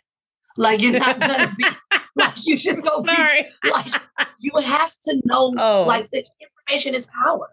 Like 0.57 0.81
you're 0.81 0.99
not 0.99 1.19
gonna 1.19 1.53
be 1.57 1.65
like 2.15 2.33
you 2.45 2.57
just 2.57 2.87
gonna 2.87 3.03
Sorry. 3.03 3.47
be 3.61 3.69
like 3.71 4.01
you 4.39 4.51
have 4.61 4.93
to 5.05 5.21
know 5.25 5.53
oh. 5.57 5.85
like 5.87 6.09
the 6.11 6.23
information 6.67 6.95
is 6.95 7.09
power. 7.23 7.49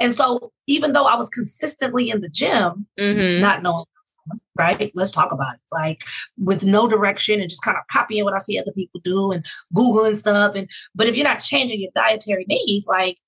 And 0.00 0.14
so 0.14 0.52
even 0.66 0.92
though 0.92 1.04
I 1.04 1.16
was 1.16 1.28
consistently 1.28 2.10
in 2.10 2.20
the 2.22 2.30
gym, 2.30 2.86
mm-hmm. 2.98 3.40
not 3.40 3.62
knowing 3.62 3.84
right? 4.58 4.90
Let's 4.94 5.12
talk 5.12 5.32
about 5.32 5.54
it. 5.54 5.60
Like 5.70 6.02
with 6.38 6.64
no 6.64 6.88
direction 6.88 7.40
and 7.40 7.48
just 7.50 7.62
kind 7.62 7.76
of 7.76 7.84
copying 7.90 8.24
what 8.24 8.34
I 8.34 8.38
see 8.38 8.58
other 8.58 8.72
people 8.72 9.00
do 9.04 9.30
and 9.30 9.44
Googling 9.74 10.16
stuff. 10.16 10.54
And 10.54 10.68
but 10.94 11.06
if 11.06 11.14
you're 11.14 11.24
not 11.24 11.40
changing 11.40 11.80
your 11.80 11.90
dietary 11.94 12.44
needs, 12.48 12.86
like 12.86 13.18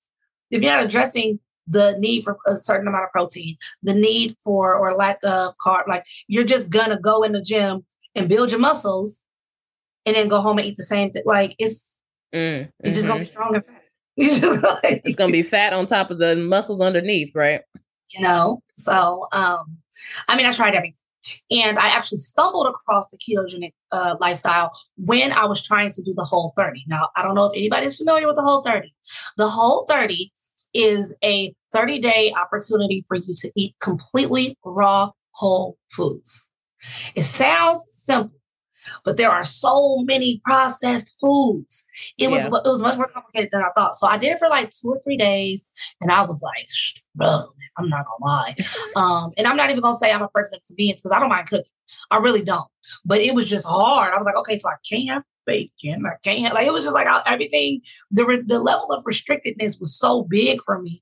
if 0.51 0.61
you're 0.61 0.73
not 0.73 0.83
addressing 0.83 1.39
the 1.67 1.95
need 1.99 2.23
for 2.23 2.37
a 2.47 2.55
certain 2.55 2.87
amount 2.87 3.05
of 3.05 3.11
protein, 3.11 3.55
the 3.83 3.93
need 3.93 4.35
for 4.43 4.73
or 4.75 4.93
lack 4.95 5.19
of 5.23 5.53
carb. 5.63 5.87
Like 5.87 6.05
you're 6.27 6.43
just 6.43 6.69
gonna 6.69 6.99
go 6.99 7.23
in 7.23 7.31
the 7.31 7.41
gym 7.41 7.85
and 8.15 8.29
build 8.29 8.51
your 8.51 8.59
muscles 8.59 9.23
and 10.05 10.15
then 10.15 10.27
go 10.27 10.41
home 10.41 10.57
and 10.57 10.67
eat 10.67 10.77
the 10.77 10.83
same 10.83 11.11
thing. 11.11 11.23
Like 11.25 11.55
it's 11.59 11.97
mm, 12.33 12.39
mm-hmm. 12.39 12.69
you're 12.83 12.93
just 12.93 13.07
gonna 13.07 13.19
be 13.19 13.25
strong 13.25 13.55
and 13.55 13.65
fat. 13.65 13.81
like, 14.83 15.01
it's 15.05 15.15
gonna 15.15 15.31
be 15.31 15.43
fat 15.43 15.73
on 15.73 15.85
top 15.85 16.11
of 16.11 16.19
the 16.19 16.35
muscles 16.35 16.81
underneath, 16.81 17.33
right? 17.35 17.61
You 18.09 18.21
know, 18.21 18.61
so 18.75 19.27
um, 19.31 19.77
I 20.27 20.35
mean, 20.35 20.45
I 20.45 20.51
tried 20.51 20.75
everything. 20.75 20.95
And 21.51 21.77
I 21.77 21.89
actually 21.89 22.17
stumbled 22.19 22.67
across 22.67 23.09
the 23.09 23.17
ketogenic 23.17 23.73
uh, 23.91 24.15
lifestyle 24.19 24.71
when 24.97 25.31
I 25.31 25.45
was 25.45 25.61
trying 25.61 25.91
to 25.91 26.01
do 26.01 26.13
the 26.15 26.23
whole 26.23 26.53
30. 26.55 26.85
Now, 26.87 27.09
I 27.15 27.21
don't 27.21 27.35
know 27.35 27.45
if 27.45 27.55
anybody's 27.55 27.97
familiar 27.97 28.25
with 28.25 28.35
the 28.35 28.41
whole 28.41 28.63
30. 28.63 28.91
The 29.37 29.47
whole 29.47 29.85
30 29.87 30.31
is 30.73 31.15
a 31.23 31.53
30 31.73 31.99
day 31.99 32.33
opportunity 32.35 33.05
for 33.07 33.17
you 33.17 33.33
to 33.41 33.51
eat 33.55 33.73
completely 33.79 34.57
raw 34.63 35.11
whole 35.31 35.77
foods. 35.91 36.48
It 37.15 37.23
sounds 37.23 37.85
simple, 37.89 38.37
but 39.05 39.17
there 39.17 39.29
are 39.31 39.43
so 39.43 39.97
many 39.99 40.41
processed 40.45 41.19
foods. 41.19 41.85
It 42.17 42.29
was 42.31 42.41
Yeah. 42.41 42.47
it 42.65 42.69
was 42.69 42.81
much 42.81 42.97
more 42.97 43.07
complicated 43.07 43.49
than 43.51 43.61
I 43.61 43.69
thought. 43.75 43.95
So 43.95 44.07
I 44.07 44.17
did 44.17 44.31
it 44.33 44.39
for 44.39 44.49
like 44.49 44.69
two 44.71 44.89
or 44.89 44.99
three 45.03 45.17
days, 45.17 45.69
and 46.01 46.11
I 46.11 46.21
was 46.23 46.41
like 46.41 46.69
struggling. 46.69 47.55
I'm 47.77 47.89
not 47.89 48.05
gonna 48.05 48.25
lie, 48.25 48.55
um, 48.95 49.31
and 49.37 49.47
I'm 49.47 49.55
not 49.57 49.69
even 49.69 49.81
gonna 49.81 49.95
say 49.95 50.11
I'm 50.11 50.21
a 50.21 50.27
person 50.29 50.57
of 50.57 50.65
convenience 50.65 51.01
because 51.01 51.11
I 51.13 51.19
don't 51.19 51.29
mind 51.29 51.47
cooking. 51.47 51.71
I 52.11 52.17
really 52.17 52.43
don't. 52.43 52.67
But 53.05 53.19
it 53.21 53.33
was 53.33 53.49
just 53.49 53.65
hard. 53.67 54.13
I 54.13 54.17
was 54.17 54.25
like, 54.25 54.35
okay, 54.35 54.57
so 54.57 54.69
I 54.69 54.75
can't 54.87 55.09
have 55.09 55.23
bacon. 55.45 56.05
I 56.05 56.15
can't 56.23 56.41
have 56.43 56.53
like 56.53 56.67
it 56.67 56.73
was 56.73 56.83
just 56.83 56.93
like 56.95 57.07
I- 57.07 57.23
everything. 57.25 57.81
The 58.11 58.25
re- 58.25 58.41
the 58.45 58.59
level 58.59 58.91
of 58.91 59.03
restrictedness 59.05 59.79
was 59.79 59.97
so 59.97 60.23
big 60.23 60.59
for 60.65 60.81
me, 60.81 61.01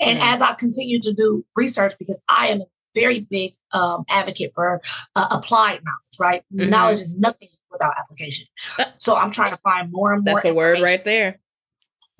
and 0.00 0.18
Mm. 0.18 0.32
as 0.34 0.40
I 0.42 0.52
continued 0.54 1.02
to 1.04 1.12
do 1.12 1.44
research 1.56 1.92
because 1.98 2.22
I 2.28 2.48
am 2.48 2.60
a 2.62 2.64
very 2.94 3.20
big 3.20 3.52
um, 3.72 4.04
advocate 4.08 4.52
for 4.54 4.80
uh, 5.16 5.26
applied 5.30 5.80
knowledge. 5.84 6.18
Right, 6.20 6.44
Mhm. 6.54 6.68
knowledge 6.68 7.00
is 7.00 7.18
nothing 7.18 7.48
without 7.70 7.94
application. 7.98 8.46
So 8.98 9.16
I'm 9.16 9.30
trying 9.30 9.52
to 9.52 9.58
find 9.58 9.90
more 9.90 10.12
and 10.12 10.24
more. 10.24 10.34
That's 10.34 10.44
a 10.44 10.54
word 10.54 10.80
right 10.80 11.04
there. 11.04 11.40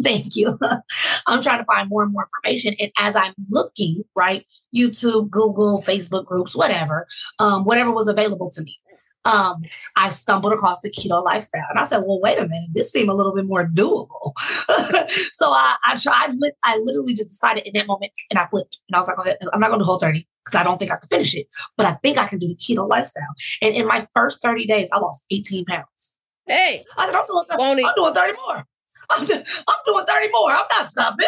Thank 0.02 0.34
you. 0.34 0.58
I'm 1.26 1.42
trying 1.42 1.58
to 1.58 1.64
find 1.64 1.88
more 1.88 2.02
and 2.02 2.12
more 2.12 2.26
information. 2.26 2.74
And 2.80 2.90
as 2.98 3.14
I'm 3.14 3.34
looking, 3.50 4.02
right, 4.16 4.44
YouTube, 4.74 5.30
Google, 5.30 5.82
Facebook 5.86 6.24
groups, 6.24 6.56
whatever, 6.56 7.06
um, 7.38 7.64
whatever 7.64 7.92
was 7.92 8.08
available 8.08 8.50
to 8.50 8.62
me, 8.62 8.76
um, 9.24 9.62
I 9.96 10.10
stumbled 10.10 10.52
across 10.52 10.80
the 10.80 10.90
keto 10.90 11.24
lifestyle. 11.24 11.66
And 11.70 11.78
I 11.78 11.84
said, 11.84 11.98
well, 11.98 12.20
wait 12.20 12.38
a 12.38 12.42
minute, 12.48 12.70
this 12.72 12.92
seemed 12.92 13.08
a 13.08 13.14
little 13.14 13.34
bit 13.34 13.46
more 13.46 13.66
doable. 13.66 14.32
so 15.32 15.50
I, 15.50 15.76
I 15.84 15.96
tried, 15.96 16.34
lit- 16.38 16.56
I 16.64 16.78
literally 16.78 17.14
just 17.14 17.28
decided 17.28 17.66
in 17.66 17.72
that 17.74 17.86
moment 17.86 18.12
and 18.30 18.38
I 18.38 18.46
flipped. 18.46 18.78
And 18.88 18.96
I 18.96 18.98
was 18.98 19.08
like, 19.08 19.18
okay, 19.18 19.36
I'm 19.52 19.60
not 19.60 19.68
going 19.68 19.80
to 19.80 19.84
hold 19.84 20.00
30 20.00 20.26
because 20.44 20.60
I 20.60 20.64
don't 20.64 20.78
think 20.78 20.90
I 20.90 20.96
can 20.96 21.08
finish 21.08 21.34
it, 21.36 21.46
but 21.76 21.86
I 21.86 21.92
think 22.02 22.18
I 22.18 22.26
can 22.26 22.38
do 22.38 22.48
the 22.48 22.56
keto 22.56 22.88
lifestyle. 22.88 23.34
And 23.60 23.74
in 23.74 23.86
my 23.86 24.06
first 24.12 24.42
30 24.42 24.66
days, 24.66 24.88
I 24.92 24.98
lost 24.98 25.24
18 25.30 25.64
pounds. 25.66 26.14
Hey, 26.46 26.84
I 26.96 27.06
said, 27.06 27.14
I'm 27.14 27.26
doing, 27.26 27.44
won't 27.52 27.78
it? 27.78 27.86
I'm 27.86 27.94
doing 27.96 28.14
30 28.14 28.32
more. 28.46 28.64
I'm, 29.10 29.24
do- 29.24 29.34
I'm 29.34 29.76
doing 29.86 30.04
30 30.04 30.28
more. 30.32 30.50
I'm 30.50 30.64
not 30.70 30.86
stopping. 30.86 31.26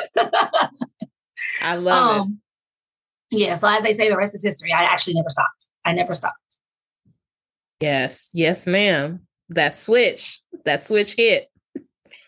I 1.63 1.77
love 1.77 2.17
it. 2.17 2.21
um, 2.21 2.41
yeah, 3.31 3.55
so 3.55 3.69
as 3.69 3.83
they 3.83 3.93
say, 3.93 4.09
the 4.09 4.17
rest 4.17 4.35
is 4.35 4.45
history. 4.45 4.73
I 4.73 4.83
actually 4.83 5.15
never 5.15 5.29
stopped. 5.29 5.67
I 5.85 5.93
never 5.93 6.15
stopped. 6.15 6.37
Yes, 7.85 8.31
yes, 8.33 8.67
ma'am. 8.67 9.21
That 9.51 9.75
switch, 9.75 10.41
that 10.65 10.81
switch 10.81 11.13
hit. 11.19 11.51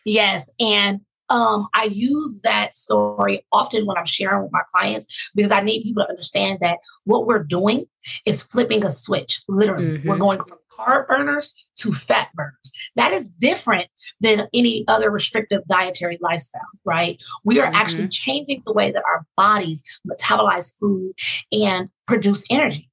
Yes. 0.04 0.52
And 0.60 1.00
um, 1.30 1.66
I 1.72 1.84
use 1.84 2.40
that 2.42 2.76
story 2.76 3.40
often 3.52 3.86
when 3.86 3.96
I'm 3.96 4.04
sharing 4.04 4.42
with 4.42 4.52
my 4.52 4.60
clients 4.70 5.30
because 5.34 5.50
I 5.50 5.62
need 5.62 5.82
people 5.82 6.04
to 6.04 6.10
understand 6.10 6.58
that 6.60 6.76
what 7.04 7.26
we're 7.26 7.42
doing 7.42 7.86
is 8.26 8.42
flipping 8.42 8.84
a 8.84 8.90
switch. 8.90 9.40
Literally, 9.48 9.92
we're 10.04 10.16
Mhm. 10.16 10.20
going 10.20 10.38
from 10.44 10.58
carb 10.70 11.06
burners 11.08 11.54
to 11.76 11.90
fat 11.94 12.28
burners. 12.34 12.70
That 12.96 13.12
is 13.12 13.30
different 13.30 13.88
than 14.20 14.48
any 14.52 14.84
other 14.88 15.10
restrictive 15.10 15.62
dietary 15.66 16.18
lifestyle, 16.20 16.68
right? 16.84 17.18
We 17.44 17.60
are 17.60 17.70
actually 17.72 18.08
changing 18.08 18.62
the 18.66 18.74
way 18.74 18.90
that 18.90 19.02
our 19.10 19.24
bodies 19.38 19.82
metabolize 20.06 20.74
food 20.78 21.14
and 21.50 21.88
produce 22.06 22.44
energy. 22.50 22.90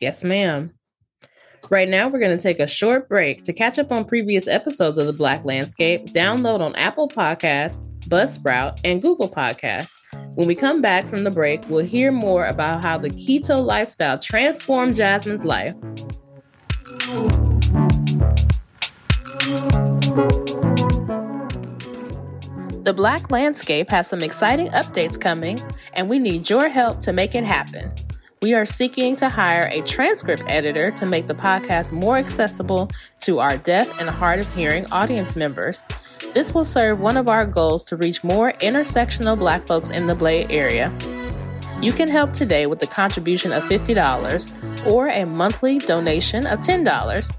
Yes, 0.00 0.24
ma'am. 0.24 0.72
Right 1.70 1.88
now, 1.88 2.08
we're 2.08 2.18
going 2.18 2.36
to 2.36 2.42
take 2.42 2.60
a 2.60 2.66
short 2.66 3.08
break 3.08 3.44
to 3.44 3.52
catch 3.52 3.78
up 3.78 3.92
on 3.92 4.04
previous 4.04 4.48
episodes 4.48 4.98
of 4.98 5.06
The 5.06 5.12
Black 5.12 5.44
Landscape. 5.44 6.06
Download 6.06 6.60
on 6.60 6.74
Apple 6.76 7.08
Podcasts, 7.08 7.78
Buzzsprout, 8.08 8.80
and 8.84 9.02
Google 9.02 9.28
Podcasts. 9.28 9.92
When 10.34 10.46
we 10.46 10.54
come 10.54 10.80
back 10.80 11.06
from 11.08 11.24
the 11.24 11.30
break, 11.30 11.68
we'll 11.68 11.84
hear 11.84 12.10
more 12.10 12.46
about 12.46 12.82
how 12.82 12.96
the 12.96 13.10
keto 13.10 13.62
lifestyle 13.62 14.18
transformed 14.18 14.94
Jazmyn's 14.94 15.44
life. 15.44 15.74
The 22.82 22.94
Black 22.94 23.30
Landscape 23.30 23.90
has 23.90 24.06
some 24.06 24.22
exciting 24.22 24.68
updates 24.68 25.20
coming, 25.20 25.60
and 25.92 26.08
we 26.08 26.18
need 26.18 26.48
your 26.48 26.70
help 26.70 27.00
to 27.00 27.12
make 27.12 27.34
it 27.34 27.44
happen. 27.44 27.92
We 28.40 28.54
are 28.54 28.64
seeking 28.64 29.16
to 29.16 29.28
hire 29.28 29.68
a 29.68 29.82
transcript 29.82 30.44
editor 30.46 30.92
to 30.92 31.06
make 31.06 31.26
the 31.26 31.34
podcast 31.34 31.90
more 31.90 32.16
accessible 32.16 32.88
to 33.20 33.40
our 33.40 33.56
deaf 33.56 33.98
and 33.98 34.08
hard 34.08 34.38
of 34.38 34.54
hearing 34.54 34.86
audience 34.92 35.34
members. 35.34 35.82
This 36.34 36.54
will 36.54 36.64
serve 36.64 37.00
one 37.00 37.16
of 37.16 37.28
our 37.28 37.44
goals 37.46 37.82
to 37.84 37.96
reach 37.96 38.22
more 38.22 38.52
intersectional 38.52 39.36
Black 39.36 39.66
folks 39.66 39.90
in 39.90 40.06
the 40.06 40.14
Bay 40.14 40.46
Area. 40.50 40.96
You 41.82 41.92
can 41.92 42.08
help 42.08 42.32
today 42.32 42.66
with 42.66 42.80
a 42.84 42.86
contribution 42.86 43.52
of 43.52 43.64
$50 43.64 44.86
or 44.86 45.08
a 45.08 45.24
monthly 45.24 45.78
donation 45.78 46.46
of 46.46 46.60
$10. 46.60 47.32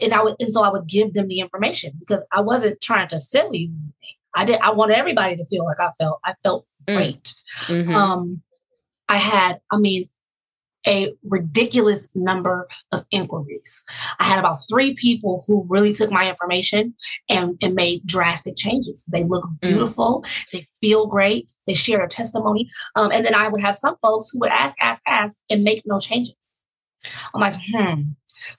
And 0.00 0.12
I 0.14 0.22
would, 0.22 0.36
and 0.38 0.52
so 0.52 0.62
I 0.62 0.70
would 0.70 0.86
give 0.86 1.12
them 1.14 1.28
the 1.28 1.40
information 1.40 1.92
because 1.98 2.24
I 2.32 2.40
wasn't 2.40 2.80
trying 2.80 3.08
to 3.08 3.18
sell 3.18 3.50
you. 3.52 3.68
anything. 3.68 4.16
I 4.34 4.44
did. 4.44 4.60
I 4.60 4.70
wanted 4.70 4.96
everybody 4.98 5.34
to 5.36 5.44
feel 5.46 5.64
like 5.64 5.80
I 5.80 5.90
felt. 5.98 6.20
I 6.24 6.34
felt 6.42 6.64
Mm. 6.88 6.94
great. 6.94 7.34
Mhm. 7.66 7.94
Um, 7.96 8.42
I 9.08 9.16
had, 9.16 9.60
I 9.72 9.78
mean, 9.78 10.04
a 10.86 11.12
ridiculous 11.24 12.14
number 12.14 12.68
of 12.92 13.04
inquiries. 13.10 13.82
I 14.18 14.24
had 14.24 14.38
about 14.38 14.58
three 14.68 14.94
people 14.94 15.42
who 15.46 15.66
really 15.68 15.92
took 15.92 16.10
my 16.10 16.28
information 16.28 16.94
and, 17.28 17.58
and 17.62 17.74
made 17.74 18.06
drastic 18.06 18.56
changes. 18.56 19.04
They 19.10 19.24
look 19.24 19.48
beautiful, 19.60 20.24
they 20.52 20.66
feel 20.80 21.06
great, 21.06 21.50
they 21.66 21.74
share 21.74 22.02
a 22.04 22.08
testimony. 22.08 22.68
Um, 22.94 23.10
and 23.12 23.24
then 23.24 23.34
I 23.34 23.48
would 23.48 23.60
have 23.60 23.74
some 23.74 23.96
folks 24.00 24.30
who 24.30 24.40
would 24.40 24.50
ask, 24.50 24.76
ask, 24.80 25.02
ask, 25.06 25.38
and 25.50 25.64
make 25.64 25.82
no 25.86 25.98
changes. 25.98 26.60
I'm 27.34 27.40
like, 27.40 27.54
hmm. 27.72 28.00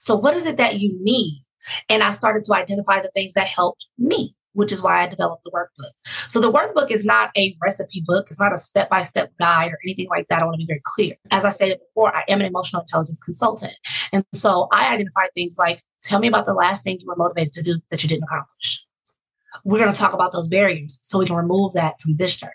So 0.00 0.16
what 0.16 0.34
is 0.34 0.46
it 0.46 0.56
that 0.56 0.80
you 0.80 0.98
need? 1.00 1.40
And 1.88 2.02
I 2.02 2.10
started 2.10 2.44
to 2.44 2.54
identify 2.54 3.00
the 3.00 3.10
things 3.10 3.34
that 3.34 3.46
helped 3.46 3.86
me, 3.98 4.34
which 4.58 4.72
is 4.72 4.82
why 4.82 5.02
I 5.02 5.06
developed 5.06 5.44
the 5.44 5.52
workbook. 5.52 5.92
So 6.28 6.40
the 6.40 6.50
workbook 6.50 6.90
is 6.90 7.04
not 7.04 7.30
a 7.36 7.56
recipe 7.62 8.02
book. 8.04 8.26
It's 8.28 8.40
not 8.40 8.52
a 8.52 8.58
step-by-step 8.58 9.30
guide 9.38 9.70
or 9.70 9.78
anything 9.84 10.08
like 10.08 10.26
that. 10.26 10.42
I 10.42 10.44
want 10.44 10.54
to 10.54 10.58
be 10.58 10.66
very 10.66 10.80
clear. 10.82 11.14
As 11.30 11.44
I 11.44 11.50
stated 11.50 11.78
before, 11.78 12.14
I 12.16 12.24
am 12.28 12.40
an 12.40 12.46
emotional 12.46 12.82
intelligence 12.82 13.20
consultant. 13.20 13.74
And 14.12 14.24
so 14.34 14.66
I 14.72 14.92
identify 14.92 15.26
things 15.32 15.58
like, 15.58 15.78
tell 16.02 16.18
me 16.18 16.26
about 16.26 16.46
the 16.46 16.54
last 16.54 16.82
thing 16.82 16.98
you 17.00 17.06
were 17.06 17.14
motivated 17.14 17.52
to 17.52 17.62
do 17.62 17.78
that 17.90 18.02
you 18.02 18.08
didn't 18.08 18.24
accomplish. 18.24 18.84
We're 19.64 19.78
going 19.78 19.92
to 19.92 19.96
talk 19.96 20.12
about 20.12 20.32
those 20.32 20.48
barriers 20.48 20.98
so 21.02 21.20
we 21.20 21.26
can 21.26 21.36
remove 21.36 21.74
that 21.74 21.94
from 22.00 22.14
this 22.14 22.34
journey. 22.34 22.52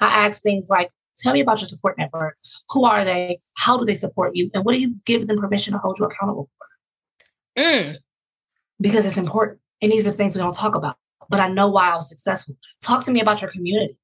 I 0.00 0.26
ask 0.26 0.42
things 0.42 0.70
like, 0.70 0.90
tell 1.18 1.34
me 1.34 1.40
about 1.40 1.60
your 1.60 1.66
support 1.66 1.98
network. 1.98 2.38
Who 2.70 2.86
are 2.86 3.04
they? 3.04 3.38
How 3.58 3.76
do 3.76 3.84
they 3.84 3.94
support 3.94 4.34
you? 4.34 4.50
And 4.54 4.64
what 4.64 4.72
do 4.72 4.80
you 4.80 4.96
give 5.04 5.26
them 5.26 5.36
permission 5.36 5.74
to 5.74 5.78
hold 5.78 5.98
you 5.98 6.06
accountable 6.06 6.48
for? 6.56 7.62
Mm. 7.62 7.98
because 8.80 9.04
it's 9.04 9.18
important. 9.18 9.60
And 9.82 9.92
these 9.92 10.08
are 10.08 10.12
things 10.12 10.34
we 10.34 10.40
don't 10.40 10.54
talk 10.54 10.74
about. 10.74 10.96
But 11.28 11.40
I 11.40 11.48
know 11.48 11.68
why 11.68 11.90
I 11.90 11.96
was 11.96 12.08
successful. 12.08 12.56
Talk 12.82 13.04
to 13.04 13.12
me 13.12 13.20
about 13.20 13.40
your 13.40 13.50
community. 13.50 13.96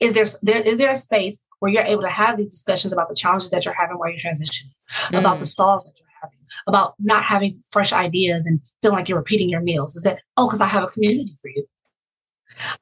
Is 0.00 0.14
there 0.14 0.26
there 0.42 0.56
is 0.56 0.78
there 0.78 0.90
a 0.90 0.96
space 0.96 1.40
where 1.58 1.70
you're 1.72 1.82
able 1.82 2.02
to 2.02 2.08
have 2.08 2.36
these 2.36 2.48
discussions 2.48 2.92
about 2.92 3.08
the 3.08 3.14
challenges 3.14 3.50
that 3.50 3.64
you're 3.64 3.74
having 3.74 3.98
while 3.98 4.08
you're 4.08 4.18
transitioning, 4.18 4.72
about 5.10 5.36
Mm. 5.36 5.40
the 5.40 5.46
stalls 5.46 5.82
that 5.82 5.92
you're 5.98 6.08
having, 6.22 6.38
about 6.66 6.94
not 6.98 7.22
having 7.24 7.58
fresh 7.70 7.92
ideas 7.92 8.46
and 8.46 8.60
feeling 8.80 8.96
like 8.96 9.08
you're 9.08 9.18
repeating 9.18 9.48
your 9.48 9.60
meals? 9.60 9.96
Is 9.96 10.02
that, 10.04 10.20
oh, 10.36 10.46
because 10.46 10.60
I 10.60 10.66
have 10.66 10.84
a 10.84 10.88
community 10.88 11.36
for 11.40 11.48
you. 11.48 11.66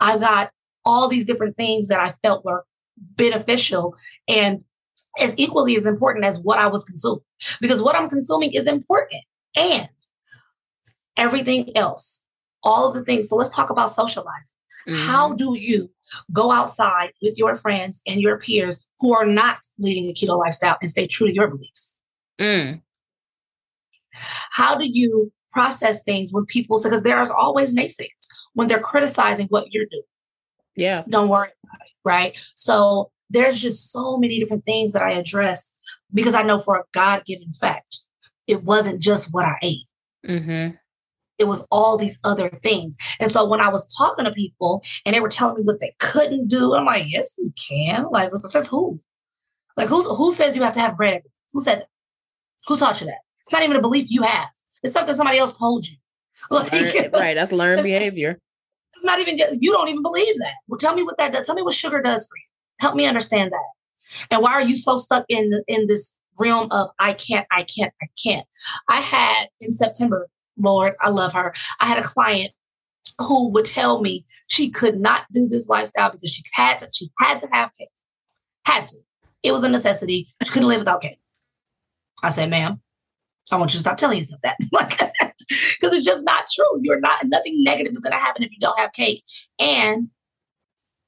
I've 0.01 0.21
got 0.21 0.51
all 0.85 1.09
these 1.09 1.25
different 1.27 1.57
things 1.57 1.89
that 1.89 2.01
I 2.01 2.13
felt 2.23 2.45
were 2.45 2.65
beneficial 2.97 3.95
and 4.29 4.63
as 5.21 5.39
equally 5.39 5.77
as 5.77 5.87
important 5.87 6.25
as 6.25 6.39
what 6.41 6.59
I 6.59 6.67
was 6.67 6.85
consuming. 6.85 7.25
Because 7.61 7.81
what 7.83 7.97
I'm 7.97 8.09
consuming 8.09 8.53
is 8.53 8.67
important. 8.67 9.23
And 9.57 9.89
everything 11.17 11.77
else, 11.77 12.27
all 12.63 12.87
of 12.87 12.95
the 12.95 13.05
things. 13.05 13.29
So 13.29 13.37
let's 13.37 13.55
talk 13.55 13.71
about 13.71 13.91
social 13.91 14.25
life. 14.25 14.51
Mm-hmm. 14.89 15.07
How 15.07 15.33
do 15.33 15.57
you 15.57 15.89
go 16.33 16.51
outside 16.51 17.13
with 17.23 17.39
your 17.39 17.55
friends 17.55 18.03
and 18.07 18.21
your 18.21 18.39
peers 18.39 18.89
who 19.01 19.15
are 19.15 19.27
not 19.27 19.59
leading 19.79 20.11
a 20.11 20.15
keto 20.15 20.37
lifestyle 20.39 20.77
and 20.81 20.91
stay 20.91 21.07
true 21.07 21.29
to 21.29 21.35
your 21.35 21.49
beliefs? 21.49 21.97
Mm. 22.39 22.83
How 24.51 24.77
do 24.77 24.87
you 24.87 25.33
process 25.53 26.03
things 26.03 26.33
when 26.33 26.47
people 26.47 26.77
say, 26.77 26.89
because 26.89 27.03
there's 27.03 27.31
always 27.31 27.75
naysayers 27.75 28.09
when 28.55 28.67
they're 28.67 28.81
criticizing 28.81 29.47
what 29.49 29.73
you're 29.73 29.87
doing. 29.87 30.03
Yeah. 30.75 31.05
Don't 31.09 31.29
worry 31.29 31.51
about 31.65 31.81
it. 31.83 31.93
Right. 32.05 32.39
So 32.57 33.11
there's 33.31 33.61
just 33.61 33.91
so 33.93 34.17
many 34.17 34.39
different 34.39 34.65
things 34.65 34.93
that 34.95 35.03
I 35.03 35.13
address 35.13 35.79
because 36.13 36.35
I 36.35 36.43
know 36.43 36.59
for 36.59 36.77
a 36.77 36.85
God 36.93 37.25
given 37.25 37.53
fact, 37.53 38.01
it 38.47 38.65
wasn't 38.65 39.01
just 39.01 39.33
what 39.33 39.45
I 39.45 39.57
ate. 39.63 39.87
Mm-hmm. 40.27 40.77
It 41.39 41.45
was 41.45 41.67
all 41.71 41.97
these 41.97 42.21
other 42.25 42.49
things. 42.49 42.97
And 43.19 43.31
so 43.31 43.49
when 43.49 43.61
I 43.61 43.69
was 43.69 43.93
talking 43.95 44.25
to 44.25 44.31
people 44.31 44.83
and 45.05 45.15
they 45.15 45.21
were 45.21 45.29
telling 45.29 45.57
me 45.57 45.63
what 45.63 45.81
they 45.81 45.93
couldn't 45.99 46.49
do, 46.49 46.75
I'm 46.75 46.85
like, 46.85 47.05
yes, 47.09 47.35
you 47.39 47.53
can. 47.57 48.07
Like, 48.11 48.31
says 48.33 48.69
who? 48.69 48.99
Like, 49.77 49.89
who's, 49.89 50.07
who 50.07 50.33
says 50.33 50.57
you 50.57 50.63
have 50.63 50.75
to 50.75 50.81
have 50.81 50.97
bread? 50.97 51.23
Who 51.53 51.61
said 51.61 51.81
that? 51.81 51.89
Who 52.69 52.77
taught 52.77 53.01
you 53.01 53.07
that? 53.07 53.19
It's 53.41 53.53
not 53.53 53.63
even 53.63 53.77
a 53.77 53.81
belief 53.81 54.07
you 54.11 54.23
have. 54.23 54.49
It's 54.83 54.93
something 54.93 55.15
somebody 55.15 55.39
else 55.39 55.57
told 55.57 55.87
you. 55.87 55.97
Like, 56.51 56.73
right. 57.13 57.35
That's 57.35 57.53
learned 57.53 57.85
behavior. 57.85 58.39
It's 58.95 59.05
not 59.05 59.21
even, 59.21 59.39
you 59.61 59.73
don't 59.73 59.89
even 59.89 60.03
believe 60.03 60.35
that. 60.39 60.55
Well, 60.67 60.79
tell 60.79 60.95
me 60.95 61.05
what 61.05 61.17
that 61.19 61.33
does. 61.33 61.47
Tell 61.47 61.55
me 61.55 61.63
what 61.63 61.75
sugar 61.75 62.03
does 62.03 62.27
for 62.27 62.37
you. 62.37 62.45
Help 62.81 62.97
me 62.97 63.07
understand 63.07 63.53
that. 63.53 64.27
And 64.31 64.43
why 64.43 64.53
are 64.53 64.63
you 64.63 64.75
so 64.75 64.97
stuck 64.97 65.25
in, 65.29 65.63
in 65.69 65.87
this 65.87 66.19
realm 66.41 66.69
of 66.73 66.91
I 66.99 67.15
can't, 67.15 67.47
I 67.53 67.63
can't, 67.63 67.93
I 68.03 68.07
can't? 68.23 68.47
I 68.89 69.01
had 69.01 69.49
in 69.61 69.71
September, 69.71 70.29
Lord, 70.59 70.95
I 71.01 71.11
love 71.11 71.33
her. 71.33 71.55
I 71.81 71.87
had 71.87 71.99
a 71.99 72.03
client 72.03 72.53
who 73.19 73.49
would 73.51 73.65
tell 73.65 74.01
me 74.01 74.25
she 74.49 74.71
could 74.71 74.99
not 74.99 75.27
do 75.33 75.49
this 75.49 75.69
lifestyle 75.69 76.11
because 76.11 76.31
she 76.31 76.43
had 76.53 76.79
to, 76.81 76.89
she 76.93 77.11
had 77.19 77.41
to 77.41 77.47
have 77.53 77.71
cake. 77.79 77.89
Had 78.67 78.87
to. 78.89 78.97
It 79.43 79.53
was 79.53 79.65
a 79.65 79.69
necessity. 79.69 80.29
She 80.45 80.51
couldn't 80.51 80.69
live 80.69 80.81
without 80.81 81.03
cake. 81.03 81.19
I 82.23 82.29
said, 82.29 82.51
ma'am, 82.51 82.81
I 83.51 83.57
want 83.57 83.73
you 83.73 83.77
to 83.77 83.81
stop 83.81 83.97
telling 83.97 84.19
yourself 84.19 84.41
that. 84.43 84.57
because 85.49 85.93
it's 85.93 86.07
just 86.07 86.25
not 86.25 86.45
true. 86.55 86.81
You're 86.83 87.01
not, 87.01 87.25
nothing 87.25 87.63
negative 87.63 87.93
is 87.93 87.99
going 87.99 88.13
to 88.13 88.19
happen 88.19 88.43
if 88.43 88.53
you 88.53 88.59
don't 88.61 88.79
have 88.79 88.93
cake. 88.93 89.23
And 89.59 90.09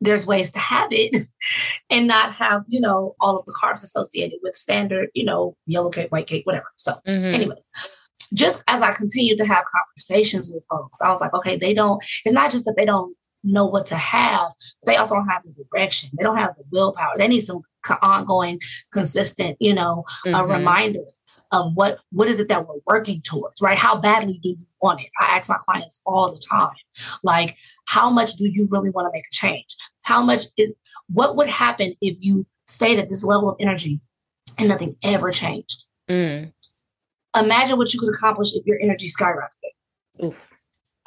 there's 0.00 0.26
ways 0.26 0.50
to 0.52 0.58
have 0.58 0.88
it 0.90 1.26
and 1.90 2.06
not 2.06 2.32
have, 2.34 2.64
you 2.66 2.80
know, 2.80 3.14
all 3.20 3.36
of 3.36 3.44
the 3.46 3.56
carbs 3.60 3.82
associated 3.82 4.38
with 4.42 4.54
standard, 4.54 5.08
you 5.14 5.24
know, 5.24 5.56
yellow 5.66 5.90
cake, 5.90 6.10
white 6.10 6.26
cake, 6.26 6.44
whatever. 6.44 6.66
So, 6.76 6.94
mm-hmm. 7.06 7.24
anyways, 7.24 7.70
just 8.34 8.64
as 8.68 8.82
I 8.82 8.92
continued 8.92 9.38
to 9.38 9.46
have 9.46 9.64
conversations 9.64 10.50
with 10.52 10.64
folks, 10.70 11.00
I 11.00 11.08
was 11.08 11.20
like, 11.20 11.34
okay, 11.34 11.56
they 11.56 11.74
don't, 11.74 12.02
it's 12.24 12.34
not 12.34 12.50
just 12.50 12.64
that 12.64 12.74
they 12.76 12.84
don't 12.84 13.16
know 13.42 13.66
what 13.66 13.86
to 13.86 13.96
have, 13.96 14.50
but 14.82 14.92
they 14.92 14.96
also 14.96 15.14
don't 15.14 15.28
have 15.28 15.42
the 15.44 15.54
direction. 15.70 16.10
They 16.16 16.24
don't 16.24 16.36
have 16.36 16.56
the 16.56 16.64
willpower. 16.70 17.12
They 17.16 17.28
need 17.28 17.40
some 17.40 17.62
ongoing, 18.02 18.60
consistent, 18.92 19.56
you 19.60 19.74
know, 19.74 20.04
uh, 20.26 20.30
mm-hmm. 20.30 20.34
uh, 20.34 20.56
reminders 20.56 21.24
of 21.52 21.72
what 21.74 22.00
what 22.10 22.28
is 22.28 22.40
it 22.40 22.48
that 22.48 22.66
we're 22.66 22.74
working 22.86 23.20
towards 23.22 23.60
right 23.60 23.78
how 23.78 23.96
badly 23.96 24.38
do 24.42 24.48
you 24.48 24.56
want 24.80 25.00
it 25.00 25.08
i 25.20 25.36
ask 25.36 25.48
my 25.48 25.58
clients 25.60 26.00
all 26.04 26.30
the 26.30 26.42
time 26.50 26.74
like 27.22 27.56
how 27.86 28.10
much 28.10 28.32
do 28.32 28.44
you 28.44 28.66
really 28.72 28.90
want 28.90 29.06
to 29.06 29.12
make 29.12 29.24
a 29.24 29.30
change 29.34 29.76
how 30.04 30.22
much 30.22 30.42
is 30.56 30.72
what 31.08 31.36
would 31.36 31.46
happen 31.46 31.94
if 32.00 32.16
you 32.20 32.44
stayed 32.66 32.98
at 32.98 33.08
this 33.08 33.24
level 33.24 33.50
of 33.50 33.56
energy 33.60 34.00
and 34.58 34.68
nothing 34.68 34.96
ever 35.04 35.30
changed 35.30 35.84
mm. 36.10 36.50
Imagine 37.34 37.76
what 37.76 37.92
you 37.92 38.00
could 38.00 38.12
accomplish 38.14 38.48
if 38.54 38.64
your 38.66 38.78
energy 38.80 39.06
skyrocketed 39.06 40.24
Oof. 40.24 40.52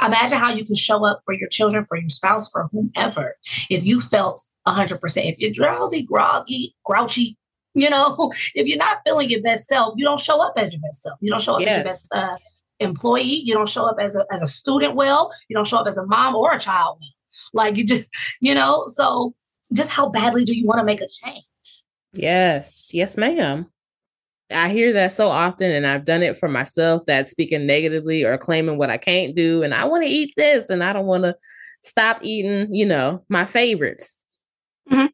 imagine 0.02 0.38
how 0.38 0.52
you 0.52 0.66
could 0.66 0.78
show 0.78 1.06
up 1.06 1.20
for 1.26 1.34
your 1.34 1.50
children 1.50 1.84
for 1.84 1.98
your 1.98 2.10
spouse 2.10 2.50
for 2.52 2.70
whomever 2.72 3.36
if 3.70 3.84
you 3.84 4.02
felt 4.02 4.44
100% 4.68 5.00
if 5.32 5.40
you're 5.40 5.52
drowsy 5.52 6.04
groggy 6.04 6.76
grouchy 6.84 7.38
you 7.78 7.90
know, 7.90 8.16
if 8.56 8.68
you're 8.68 8.78
not 8.78 8.98
feeling 9.06 9.30
your 9.30 9.42
best 9.42 9.68
self, 9.68 9.94
you 9.96 10.04
don't 10.04 10.20
show 10.20 10.44
up 10.46 10.54
as 10.58 10.74
your 10.74 10.82
best 10.82 11.04
self. 11.04 11.18
You 11.22 11.30
don't 11.30 11.42
show 11.42 11.56
up 11.56 11.62
yes. 11.62 11.70
as 11.70 11.78
your 11.78 11.84
best 11.84 12.14
uh, 12.14 12.38
employee. 12.80 13.42
You 13.44 13.54
don't 13.54 13.70
show 13.70 13.88
up 13.88 13.98
as 14.00 14.16
a, 14.16 14.26
as 14.32 14.42
a 14.42 14.48
student 14.48 14.96
well. 14.96 15.32
You 15.48 15.56
don't 15.56 15.68
show 15.68 15.78
up 15.78 15.88
as 15.88 15.98
a 15.98 16.06
mom 16.06 16.36
or 16.36 16.52
a 16.52 16.60
child 16.60 16.98
well. 17.00 17.10
Like 17.54 17.78
you 17.78 17.86
just, 17.86 18.10
you 18.42 18.54
know, 18.54 18.86
so 18.88 19.34
just 19.74 19.92
how 19.92 20.10
badly 20.10 20.44
do 20.44 20.58
you 20.58 20.68
want 20.68 20.80
to 20.80 20.84
make 20.84 21.02
a 21.02 21.08
change? 21.24 21.46
Yes. 22.14 22.90
Yes, 22.92 23.16
ma'am. 23.16 23.68
I 24.52 24.70
hear 24.70 24.94
that 24.94 25.12
so 25.12 25.28
often, 25.28 25.72
and 25.72 25.86
I've 25.86 26.06
done 26.06 26.24
it 26.24 26.38
for 26.38 26.48
myself 26.48 27.06
that 27.08 27.28
speaking 27.28 27.66
negatively 27.66 28.24
or 28.24 28.38
claiming 28.38 28.78
what 28.78 28.90
I 28.90 28.98
can't 28.98 29.36
do. 29.36 29.64
And 29.64 29.74
I 29.74 29.86
want 29.86 30.04
to 30.04 30.10
eat 30.10 30.34
this, 30.38 30.70
and 30.70 30.84
I 30.84 30.94
don't 30.94 31.06
want 31.06 31.24
to 31.24 31.36
stop 31.82 32.20
eating, 32.22 32.74
you 32.74 32.86
know, 32.86 33.24
my 33.30 33.46
favorites. 33.46 34.20
Mm-hmm 34.92 35.08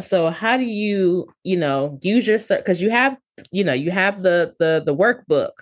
so 0.00 0.30
how 0.30 0.56
do 0.56 0.64
you 0.64 1.26
you 1.42 1.56
know 1.56 1.98
use 2.02 2.26
your 2.26 2.38
because 2.48 2.82
you 2.82 2.90
have 2.90 3.16
you 3.50 3.64
know 3.64 3.72
you 3.72 3.90
have 3.90 4.22
the 4.22 4.54
the 4.58 4.82
the 4.84 4.94
workbook 4.94 5.52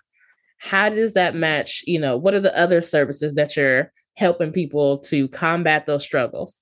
how 0.59 0.89
does 0.89 1.13
that 1.15 1.35
match 1.35 1.83
you 1.87 1.99
know 1.99 2.17
what 2.17 2.35
are 2.35 2.41
the 2.41 2.57
other 2.59 2.81
services 2.81 3.35
that 3.35 3.57
you're 3.57 3.93
helping 4.17 4.53
people 4.53 4.99
to 4.99 5.29
combat 5.29 5.87
those 5.87 6.03
struggles 6.03 6.59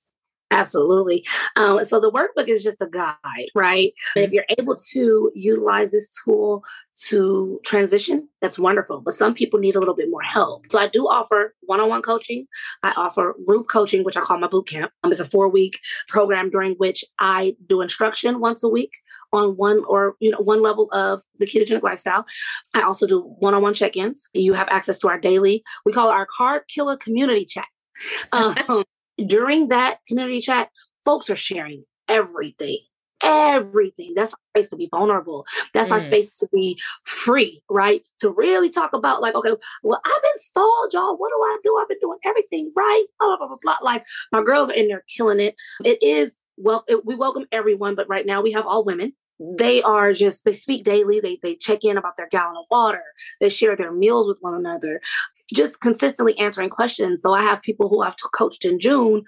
Absolutely. 0.51 1.25
Um, 1.55 1.85
so 1.85 2.01
the 2.01 2.11
workbook 2.11 2.49
is 2.49 2.65
just 2.65 2.81
a 2.81 2.87
guide, 2.87 3.17
right? 3.55 3.93
But 4.15 4.25
if 4.25 4.27
mm-hmm. 4.27 4.35
you're 4.35 4.45
able 4.59 4.77
to 4.77 5.31
utilize 5.35 5.93
this 5.93 6.13
tool 6.25 6.65
to 7.09 7.61
transition, 7.65 8.29
that's 8.43 8.59
wonderful. 8.59 9.01
But 9.01 9.15
some 9.15 9.33
people 9.33 9.61
need 9.61 9.77
a 9.77 9.79
little 9.79 9.95
bit 9.95 10.11
more 10.11 10.23
help. 10.23 10.65
So 10.71 10.81
I 10.81 10.89
do 10.89 11.07
offer 11.07 11.55
one-on-one 11.63 12.03
coaching. 12.03 12.47
I 12.83 12.91
offer 12.97 13.37
group 13.47 13.69
coaching, 13.69 14.03
which 14.03 14.17
I 14.17 14.23
call 14.23 14.39
my 14.39 14.49
boot 14.49 14.69
camp. 14.69 14.91
Um, 15.05 15.13
it's 15.13 15.21
a 15.21 15.25
four-week 15.25 15.79
program 16.09 16.51
during 16.51 16.75
which 16.75 17.05
I 17.21 17.57
do 17.67 17.81
instruction 17.81 18.41
once 18.41 18.65
a 18.65 18.69
week 18.69 18.91
on 19.33 19.57
one 19.57 19.85
or 19.87 20.17
you 20.19 20.31
know 20.33 20.39
one 20.39 20.61
level 20.63 20.91
of 20.91 21.23
the 21.39 21.47
ketogenic 21.47 21.83
lifestyle. 21.83 22.27
I 22.75 22.83
also 22.83 23.07
do 23.07 23.21
one-on-one 23.39 23.75
check-ins. 23.75 24.29
You 24.33 24.53
have 24.55 24.69
access 24.69 24.99
to 24.99 25.09
our 25.09 25.19
daily. 25.19 25.63
We 25.87 25.93
call 25.93 26.09
it 26.09 26.15
our 26.15 26.27
carb 26.39 26.63
killer 26.69 26.97
community 26.97 27.45
chat. 27.45 27.67
Um, 28.33 28.85
during 29.27 29.69
that 29.69 29.99
community 30.07 30.41
chat, 30.41 30.71
folks 31.05 31.31
are 31.31 31.37
sharing 31.37 31.85
everything. 32.09 32.79
Everything. 33.23 34.15
That's 34.17 34.33
our 34.33 34.63
space 34.63 34.71
to 34.71 34.77
be 34.77 34.89
vulnerable. 34.91 35.45
That's 35.75 35.91
mm. 35.91 35.93
our 35.93 36.01
space 36.01 36.33
to 36.33 36.49
be 36.53 36.81
free, 37.05 37.63
right? 37.69 38.03
To 38.21 38.31
really 38.31 38.71
talk 38.71 38.95
about, 38.95 39.21
like, 39.21 39.35
okay, 39.35 39.53
well, 39.83 40.01
I've 40.03 40.23
been 40.23 40.39
stalled, 40.39 40.95
y'all. 40.95 41.19
What 41.19 41.29
do 41.29 41.37
I 41.37 41.59
do? 41.63 41.79
I've 41.79 41.89
been 41.89 41.99
doing 42.01 42.19
everything 42.25 42.71
right. 42.75 43.05
Blah, 43.19 43.37
blah, 43.37 43.49
blah, 43.49 43.59
blah. 43.63 43.77
Like, 43.83 44.05
my 44.33 44.43
girls 44.43 44.71
are 44.71 44.75
in 44.75 44.89
there 44.89 45.05
killing 45.15 45.39
it. 45.39 45.55
It 45.85 46.03
is, 46.03 46.39
well, 46.57 46.85
it, 46.89 47.05
we 47.05 47.15
welcome 47.15 47.45
everyone, 47.53 47.95
but 47.95 48.09
right 48.09 48.25
now 48.25 48.41
we 48.41 48.53
have 48.53 48.67
all 48.67 48.85
women 48.85 49.13
they 49.59 49.83
are 49.83 50.13
just 50.13 50.45
they 50.45 50.53
speak 50.53 50.85
daily 50.85 51.19
they 51.19 51.39
they 51.43 51.57
check 51.57 51.83
in 51.83 51.97
about 51.97 52.17
their 52.17 52.29
gallon 52.29 52.57
of 52.57 52.65
water 52.71 53.03
they 53.41 53.49
share 53.49 53.75
their 53.75 53.93
meals 53.93 54.29
with 54.29 54.37
one 54.41 54.55
another 54.55 55.01
just 55.53 55.81
consistently 55.81 56.39
answering 56.39 56.71
questions. 56.71 57.23
So 57.23 57.35
I 57.35 57.43
have 57.43 57.63
people 57.63 57.89
who 57.89 58.03
I've 58.03 58.17
coached 58.35 58.65
in 58.65 58.79
June 58.79 59.25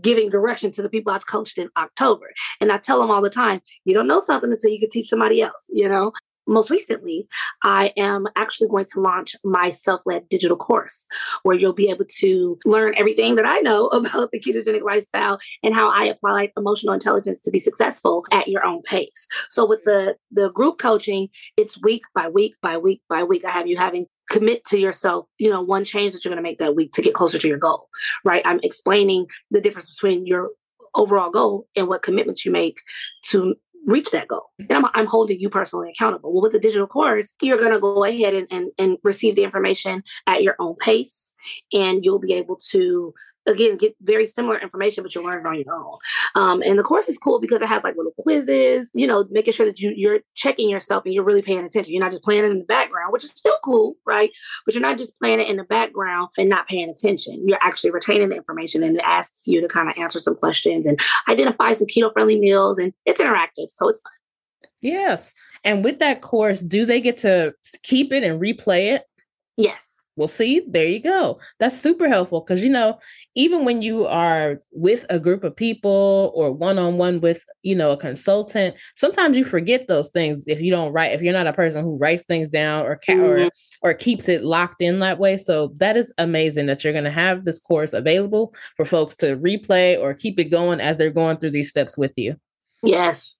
giving 0.00 0.30
direction 0.30 0.72
to 0.72 0.82
the 0.82 0.88
people 0.88 1.12
I've 1.12 1.26
coached 1.26 1.58
in 1.58 1.68
October. 1.76 2.32
And 2.60 2.72
I 2.72 2.78
tell 2.78 3.00
them 3.00 3.10
all 3.10 3.22
the 3.22 3.30
time, 3.30 3.60
you 3.84 3.94
don't 3.94 4.06
know 4.06 4.20
something 4.20 4.50
until 4.50 4.70
you 4.70 4.80
can 4.80 4.90
teach 4.90 5.08
somebody 5.08 5.42
else, 5.42 5.64
you 5.68 5.88
know? 5.88 6.12
Most 6.46 6.70
recently, 6.70 7.26
I 7.62 7.92
am 7.96 8.26
actually 8.36 8.68
going 8.68 8.86
to 8.92 9.00
launch 9.00 9.36
my 9.44 9.70
self 9.70 10.02
led 10.04 10.28
digital 10.28 10.56
course 10.56 11.06
where 11.42 11.56
you'll 11.56 11.72
be 11.72 11.90
able 11.90 12.04
to 12.18 12.58
learn 12.64 12.94
everything 12.96 13.34
that 13.36 13.46
I 13.46 13.58
know 13.58 13.86
about 13.94 14.30
the 14.30 14.40
ketogenic 14.40 14.82
lifestyle 14.82 15.38
and 15.62 15.74
how 15.74 15.88
I 15.88 16.04
apply 16.04 16.52
emotional 16.56 16.94
intelligence 16.94 17.40
to 17.40 17.50
be 17.50 17.58
successful 17.58 18.24
at 18.30 18.48
your 18.48 18.64
own 18.64 18.82
pace. 18.82 19.26
So, 19.48 19.66
with 19.66 19.80
the, 19.84 20.16
the 20.30 20.50
group 20.50 20.78
coaching, 20.78 21.28
it's 21.56 21.80
week 21.82 22.02
by 22.14 22.28
week 22.28 22.54
by 22.62 22.76
week 22.78 23.02
by 23.08 23.24
week. 23.24 23.44
I 23.44 23.50
have 23.50 23.66
you 23.66 23.76
having 23.76 24.06
commit 24.30 24.64
to 24.66 24.78
yourself, 24.78 25.26
you 25.38 25.50
know, 25.50 25.60
one 25.60 25.84
change 25.84 26.12
that 26.12 26.24
you're 26.24 26.30
going 26.30 26.42
to 26.42 26.48
make 26.48 26.58
that 26.58 26.74
week 26.74 26.92
to 26.94 27.02
get 27.02 27.14
closer 27.14 27.38
to 27.38 27.48
your 27.48 27.58
goal, 27.58 27.88
right? 28.24 28.42
I'm 28.44 28.60
explaining 28.62 29.26
the 29.50 29.60
difference 29.60 29.90
between 29.90 30.26
your 30.26 30.50
overall 30.94 31.30
goal 31.30 31.66
and 31.76 31.88
what 31.88 32.02
commitments 32.02 32.44
you 32.44 32.52
make 32.52 32.78
to 33.24 33.54
reach 33.86 34.10
that 34.10 34.28
goal. 34.28 34.50
And 34.58 34.72
I'm, 34.72 34.84
I'm 34.94 35.06
holding 35.06 35.40
you 35.40 35.48
personally 35.48 35.90
accountable. 35.90 36.32
Well, 36.32 36.42
with 36.42 36.52
the 36.52 36.58
digital 36.58 36.86
course, 36.86 37.34
you're 37.40 37.58
going 37.58 37.72
to 37.72 37.80
go 37.80 38.04
ahead 38.04 38.34
and, 38.34 38.46
and, 38.50 38.70
and 38.78 38.98
receive 39.04 39.36
the 39.36 39.44
information 39.44 40.02
at 40.26 40.42
your 40.42 40.56
own 40.58 40.76
pace, 40.76 41.32
and 41.72 42.04
you'll 42.04 42.18
be 42.18 42.34
able 42.34 42.58
to 42.70 43.14
again 43.46 43.76
get 43.76 43.94
very 44.02 44.26
similar 44.26 44.58
information 44.58 45.02
but 45.02 45.14
you'll 45.14 45.24
learn 45.24 45.40
it 45.40 45.46
on 45.46 45.58
your 45.58 45.74
own 45.74 45.98
um, 46.34 46.62
and 46.62 46.78
the 46.78 46.82
course 46.82 47.08
is 47.08 47.18
cool 47.18 47.40
because 47.40 47.60
it 47.60 47.68
has 47.68 47.84
like 47.84 47.96
little 47.96 48.14
quizzes 48.18 48.88
you 48.94 49.06
know 49.06 49.26
making 49.30 49.52
sure 49.52 49.66
that 49.66 49.80
you, 49.80 49.92
you're 49.96 50.20
checking 50.34 50.68
yourself 50.68 51.04
and 51.04 51.14
you're 51.14 51.24
really 51.24 51.42
paying 51.42 51.64
attention 51.64 51.92
you're 51.92 52.02
not 52.02 52.12
just 52.12 52.24
playing 52.24 52.44
it 52.44 52.50
in 52.50 52.58
the 52.58 52.64
background 52.64 52.84
background, 52.94 53.12
which 53.12 53.24
is 53.24 53.30
still 53.30 53.56
cool, 53.64 53.96
right? 54.06 54.30
But 54.64 54.74
you're 54.74 54.82
not 54.82 54.98
just 54.98 55.18
playing 55.18 55.40
it 55.40 55.48
in 55.48 55.56
the 55.56 55.64
background 55.64 56.28
and 56.38 56.48
not 56.48 56.68
paying 56.68 56.88
attention. 56.88 57.46
You're 57.46 57.58
actually 57.60 57.90
retaining 57.90 58.28
the 58.28 58.36
information 58.36 58.82
and 58.82 58.96
it 58.96 59.02
asks 59.04 59.46
you 59.46 59.60
to 59.60 59.68
kind 59.68 59.88
of 59.88 59.96
answer 59.98 60.20
some 60.20 60.36
questions 60.36 60.86
and 60.86 60.98
identify 61.28 61.72
some 61.72 61.86
keto 61.86 62.12
friendly 62.12 62.38
meals. 62.38 62.78
And 62.78 62.92
it's 63.04 63.20
interactive. 63.20 63.68
So 63.70 63.88
it's 63.88 64.00
fun. 64.00 64.12
Yes. 64.82 65.34
And 65.64 65.82
with 65.82 65.98
that 66.00 66.20
course, 66.20 66.60
do 66.60 66.84
they 66.84 67.00
get 67.00 67.16
to 67.18 67.54
keep 67.82 68.12
it 68.12 68.22
and 68.22 68.40
replay 68.40 68.94
it? 68.94 69.04
Yes. 69.56 69.93
Well, 70.16 70.28
see, 70.28 70.62
there 70.68 70.86
you 70.86 71.00
go. 71.00 71.40
That's 71.58 71.76
super 71.76 72.08
helpful 72.08 72.40
because, 72.40 72.62
you 72.62 72.70
know, 72.70 72.98
even 73.34 73.64
when 73.64 73.82
you 73.82 74.06
are 74.06 74.60
with 74.70 75.04
a 75.10 75.18
group 75.18 75.42
of 75.42 75.56
people 75.56 76.32
or 76.36 76.52
one 76.52 76.78
on 76.78 76.98
one 76.98 77.20
with, 77.20 77.44
you 77.62 77.74
know, 77.74 77.90
a 77.90 77.96
consultant, 77.96 78.76
sometimes 78.94 79.36
you 79.36 79.42
forget 79.42 79.88
those 79.88 80.10
things 80.10 80.44
if 80.46 80.60
you 80.60 80.70
don't 80.70 80.92
write, 80.92 81.12
if 81.12 81.20
you're 81.20 81.32
not 81.32 81.48
a 81.48 81.52
person 81.52 81.82
who 81.82 81.96
writes 81.96 82.22
things 82.22 82.46
down 82.46 82.86
or, 82.86 83.00
ca- 83.04 83.14
mm-hmm. 83.14 83.48
or, 83.82 83.90
or 83.90 83.94
keeps 83.94 84.28
it 84.28 84.44
locked 84.44 84.80
in 84.80 85.00
that 85.00 85.18
way. 85.18 85.36
So 85.36 85.72
that 85.78 85.96
is 85.96 86.12
amazing 86.18 86.66
that 86.66 86.84
you're 86.84 86.92
going 86.92 87.04
to 87.04 87.10
have 87.10 87.44
this 87.44 87.58
course 87.58 87.92
available 87.92 88.54
for 88.76 88.84
folks 88.84 89.16
to 89.16 89.36
replay 89.36 90.00
or 90.00 90.14
keep 90.14 90.38
it 90.38 90.44
going 90.44 90.80
as 90.80 90.96
they're 90.96 91.10
going 91.10 91.38
through 91.38 91.50
these 91.50 91.70
steps 91.70 91.98
with 91.98 92.12
you. 92.16 92.36
Yes. 92.84 93.36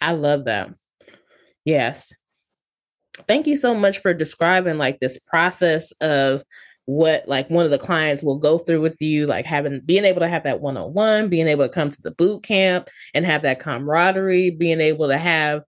I 0.00 0.12
love 0.12 0.44
that. 0.44 0.70
Yes 1.64 2.14
thank 3.28 3.46
you 3.46 3.56
so 3.56 3.74
much 3.74 3.98
for 3.98 4.14
describing 4.14 4.78
like 4.78 5.00
this 5.00 5.18
process 5.18 5.92
of 6.00 6.42
what 6.86 7.26
like 7.26 7.50
one 7.50 7.64
of 7.64 7.72
the 7.72 7.78
clients 7.78 8.22
will 8.22 8.38
go 8.38 8.58
through 8.58 8.80
with 8.80 9.00
you 9.00 9.26
like 9.26 9.44
having 9.44 9.80
being 9.84 10.04
able 10.04 10.20
to 10.20 10.28
have 10.28 10.44
that 10.44 10.60
one-on-one 10.60 11.28
being 11.28 11.48
able 11.48 11.66
to 11.66 11.72
come 11.72 11.90
to 11.90 12.00
the 12.02 12.12
boot 12.12 12.42
camp 12.44 12.88
and 13.12 13.26
have 13.26 13.42
that 13.42 13.58
camaraderie 13.60 14.50
being 14.50 14.80
able 14.80 15.08
to 15.08 15.18
have 15.18 15.62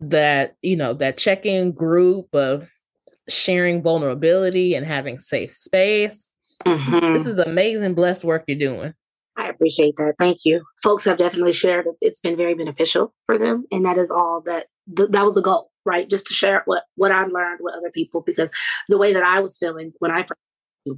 that 0.00 0.54
you 0.62 0.76
know 0.76 0.92
that 0.92 1.16
check-in 1.16 1.72
group 1.72 2.26
of 2.34 2.70
sharing 3.28 3.82
vulnerability 3.82 4.74
and 4.74 4.86
having 4.86 5.16
safe 5.16 5.52
space 5.52 6.30
mm-hmm. 6.66 7.14
this 7.14 7.26
is 7.26 7.38
amazing 7.38 7.94
blessed 7.94 8.24
work 8.24 8.44
you're 8.46 8.58
doing 8.58 8.94
I 9.36 9.48
appreciate 9.48 9.96
that. 9.96 10.16
Thank 10.18 10.44
you. 10.44 10.62
Folks 10.82 11.06
have 11.06 11.16
definitely 11.16 11.54
shared 11.54 11.86
that 11.86 11.94
it's 12.02 12.20
been 12.20 12.36
very 12.36 12.52
beneficial 12.52 13.14
for 13.24 13.38
them. 13.38 13.64
And 13.70 13.86
that 13.86 13.96
is 13.96 14.10
all 14.10 14.42
that 14.44 14.66
th- 14.94 15.08
that 15.12 15.24
was 15.24 15.34
the 15.34 15.40
goal 15.40 15.69
right? 15.84 16.08
Just 16.08 16.26
to 16.26 16.34
share 16.34 16.62
what 16.66 16.84
what 16.96 17.12
I 17.12 17.24
learned 17.24 17.60
with 17.62 17.74
other 17.74 17.90
people 17.90 18.22
because 18.22 18.50
the 18.88 18.98
way 18.98 19.12
that 19.12 19.22
I 19.22 19.40
was 19.40 19.56
feeling 19.58 19.92
when 19.98 20.10
I 20.10 20.26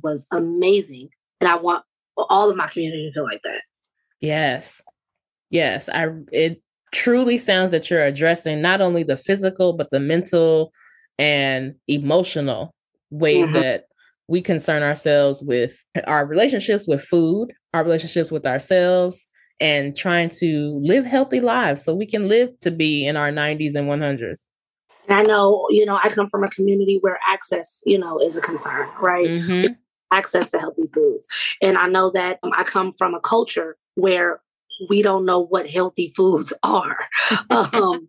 was 0.03 0.27
amazing, 0.31 1.09
and 1.41 1.49
I 1.49 1.57
want 1.57 1.85
all 2.17 2.51
of 2.51 2.57
my 2.57 2.69
community 2.69 3.09
to 3.09 3.13
feel 3.13 3.25
like 3.25 3.43
that. 3.45 3.63
Yes, 4.21 4.83
yes, 5.51 5.89
I 5.89 6.09
it 6.33 6.63
truly 6.93 7.39
sounds 7.39 7.71
that 7.71 7.91
you're 7.91 8.05
addressing 8.05 8.61
not 8.61 8.83
only 8.83 9.03
the 9.03 9.17
physical 9.17 9.73
but 9.73 9.91
the 9.91 9.99
mental 9.99 10.73
and 11.19 11.75
emotional 11.89 12.75
ways 13.11 13.47
mm-hmm. 13.47 13.61
that 13.61 13.85
we 14.29 14.41
concern 14.41 14.83
ourselves 14.83 15.43
with 15.43 15.83
our 16.07 16.27
relationships 16.27 16.87
with 16.87 17.03
food, 17.03 17.53
our 17.75 17.83
relationships 17.83 18.31
with 18.31 18.47
ourselves, 18.47 19.27
and 19.61 19.97
trying 19.97 20.29
to 20.29 20.79
live 20.83 21.05
healthy 21.05 21.41
lives 21.41 21.85
so 21.85 21.95
we 21.95 22.07
can 22.07 22.29
live 22.29 22.49
to 22.61 22.71
be 22.71 23.07
in 23.07 23.17
our 23.17 23.31
90s 23.31 23.75
and 23.75 23.89
100s. 23.89 24.39
And 25.09 25.19
I 25.19 25.23
know, 25.23 25.67
you 25.71 25.85
know, 25.85 25.99
I 26.03 26.09
come 26.09 26.29
from 26.29 26.45
a 26.45 26.49
community 26.49 26.99
where 27.01 27.19
access, 27.29 27.81
you 27.85 27.99
know, 27.99 28.19
is 28.19 28.37
a 28.37 28.41
concern, 28.41 28.89
right? 29.01 29.27
Mm-hmm. 29.27 29.73
Access 30.13 30.51
to 30.51 30.59
healthy 30.59 30.89
foods. 30.93 31.27
And 31.61 31.77
I 31.77 31.89
know 31.89 32.11
that 32.13 32.39
um, 32.43 32.53
I 32.57 32.65
come 32.65 32.93
from 32.93 33.15
a 33.15 33.21
culture 33.21 33.77
where 33.95 34.41
we 34.89 35.03
don't 35.03 35.25
know 35.25 35.41
what 35.41 35.71
healthy 35.71 36.13
foods 36.17 36.53
are. 36.63 36.99
um, 37.51 38.09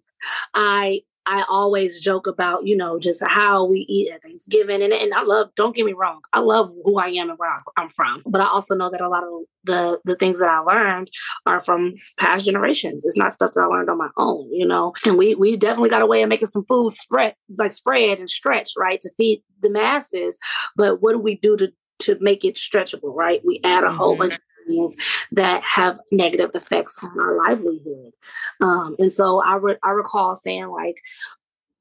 I 0.54 1.02
I 1.26 1.46
always 1.48 2.00
joke 2.00 2.28
about, 2.28 2.66
you 2.66 2.76
know, 2.76 3.00
just 3.00 3.24
how 3.26 3.66
we 3.66 3.80
eat 3.90 4.12
at 4.12 4.22
Thanksgiving. 4.22 4.82
And, 4.82 4.94
and 4.94 5.14
I 5.14 5.24
love, 5.24 5.50
don't 5.56 5.76
get 5.76 5.86
me 5.86 5.94
wrong, 5.94 6.22
I 6.34 6.40
love 6.40 6.74
who 6.84 6.98
I 6.98 7.08
am 7.08 7.30
and 7.30 7.40
where 7.40 7.50
I'm 7.78 7.90
from. 7.90 8.24
But 8.26 8.42
I 8.42 8.48
also 8.48 8.76
know 8.76 8.90
that 8.90 9.02
a 9.02 9.10
lot 9.10 9.24
of 9.24 9.30
the, 9.64 10.00
the 10.06 10.16
things 10.16 10.40
that 10.40 10.50
I 10.50 10.60
learned 10.60 11.10
are 11.46 11.62
from 11.62 11.96
past 12.18 12.46
generations. 12.46 13.06
It's 13.06 13.18
not 13.18 13.34
stuff 13.34 13.54
that 13.54 13.62
I 13.62 13.66
learned 13.66 13.90
on 13.90 13.98
my 13.98 14.10
own, 14.18 14.52
you 14.52 14.68
know. 14.68 14.94
And 15.06 15.18
we 15.18 15.36
we 15.36 15.56
definitely 15.56 15.90
got 15.90 16.02
a 16.02 16.08
way 16.08 16.22
of 16.22 16.30
making 16.30 16.48
some 16.48 16.66
food 16.66 16.92
spread, 16.92 17.36
like 17.58 17.74
spread 17.74 18.20
and 18.20 18.30
stretch, 18.30 18.72
right, 18.78 19.00
to 19.02 19.10
feed 19.18 19.44
the 19.62 19.70
masses. 19.70 20.38
But 20.76 21.02
what 21.02 21.14
do 21.14 21.20
we 21.20 21.38
do 21.38 21.56
to 21.58 21.72
to 22.00 22.18
make 22.20 22.44
it 22.44 22.56
stretchable, 22.56 23.16
right? 23.16 23.42
We 23.46 23.62
add 23.64 23.84
a 23.84 23.88
mm-hmm. 23.88 23.98
whole 23.98 24.18
bunch 24.18 24.38
things 24.68 24.96
that 25.32 25.64
have 25.64 26.00
negative 26.12 26.52
effects 26.54 27.04
on 27.04 27.20
our 27.20 27.38
livelihood. 27.38 28.14
Um, 28.62 28.96
and 29.00 29.12
so 29.12 29.42
I, 29.42 29.56
re- 29.56 29.78
I 29.84 29.92
recall 29.92 30.36
saying, 30.36 30.68
like, 30.68 30.98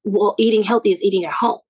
well, 0.05 0.35
eating 0.38 0.62
healthy 0.62 0.92
is 0.92 1.03
eating 1.03 1.25
at 1.25 1.33
home, 1.33 1.61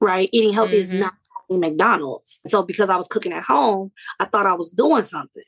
right? 0.00 0.28
Eating 0.32 0.52
healthy 0.52 0.74
mm-hmm. 0.74 0.80
is 0.80 0.92
not 0.92 1.14
McDonald's. 1.58 2.40
So 2.46 2.62
because 2.62 2.90
I 2.90 2.96
was 2.96 3.08
cooking 3.08 3.32
at 3.32 3.42
home, 3.42 3.90
I 4.20 4.26
thought 4.26 4.46
I 4.46 4.54
was 4.54 4.70
doing 4.70 5.02
something. 5.02 5.42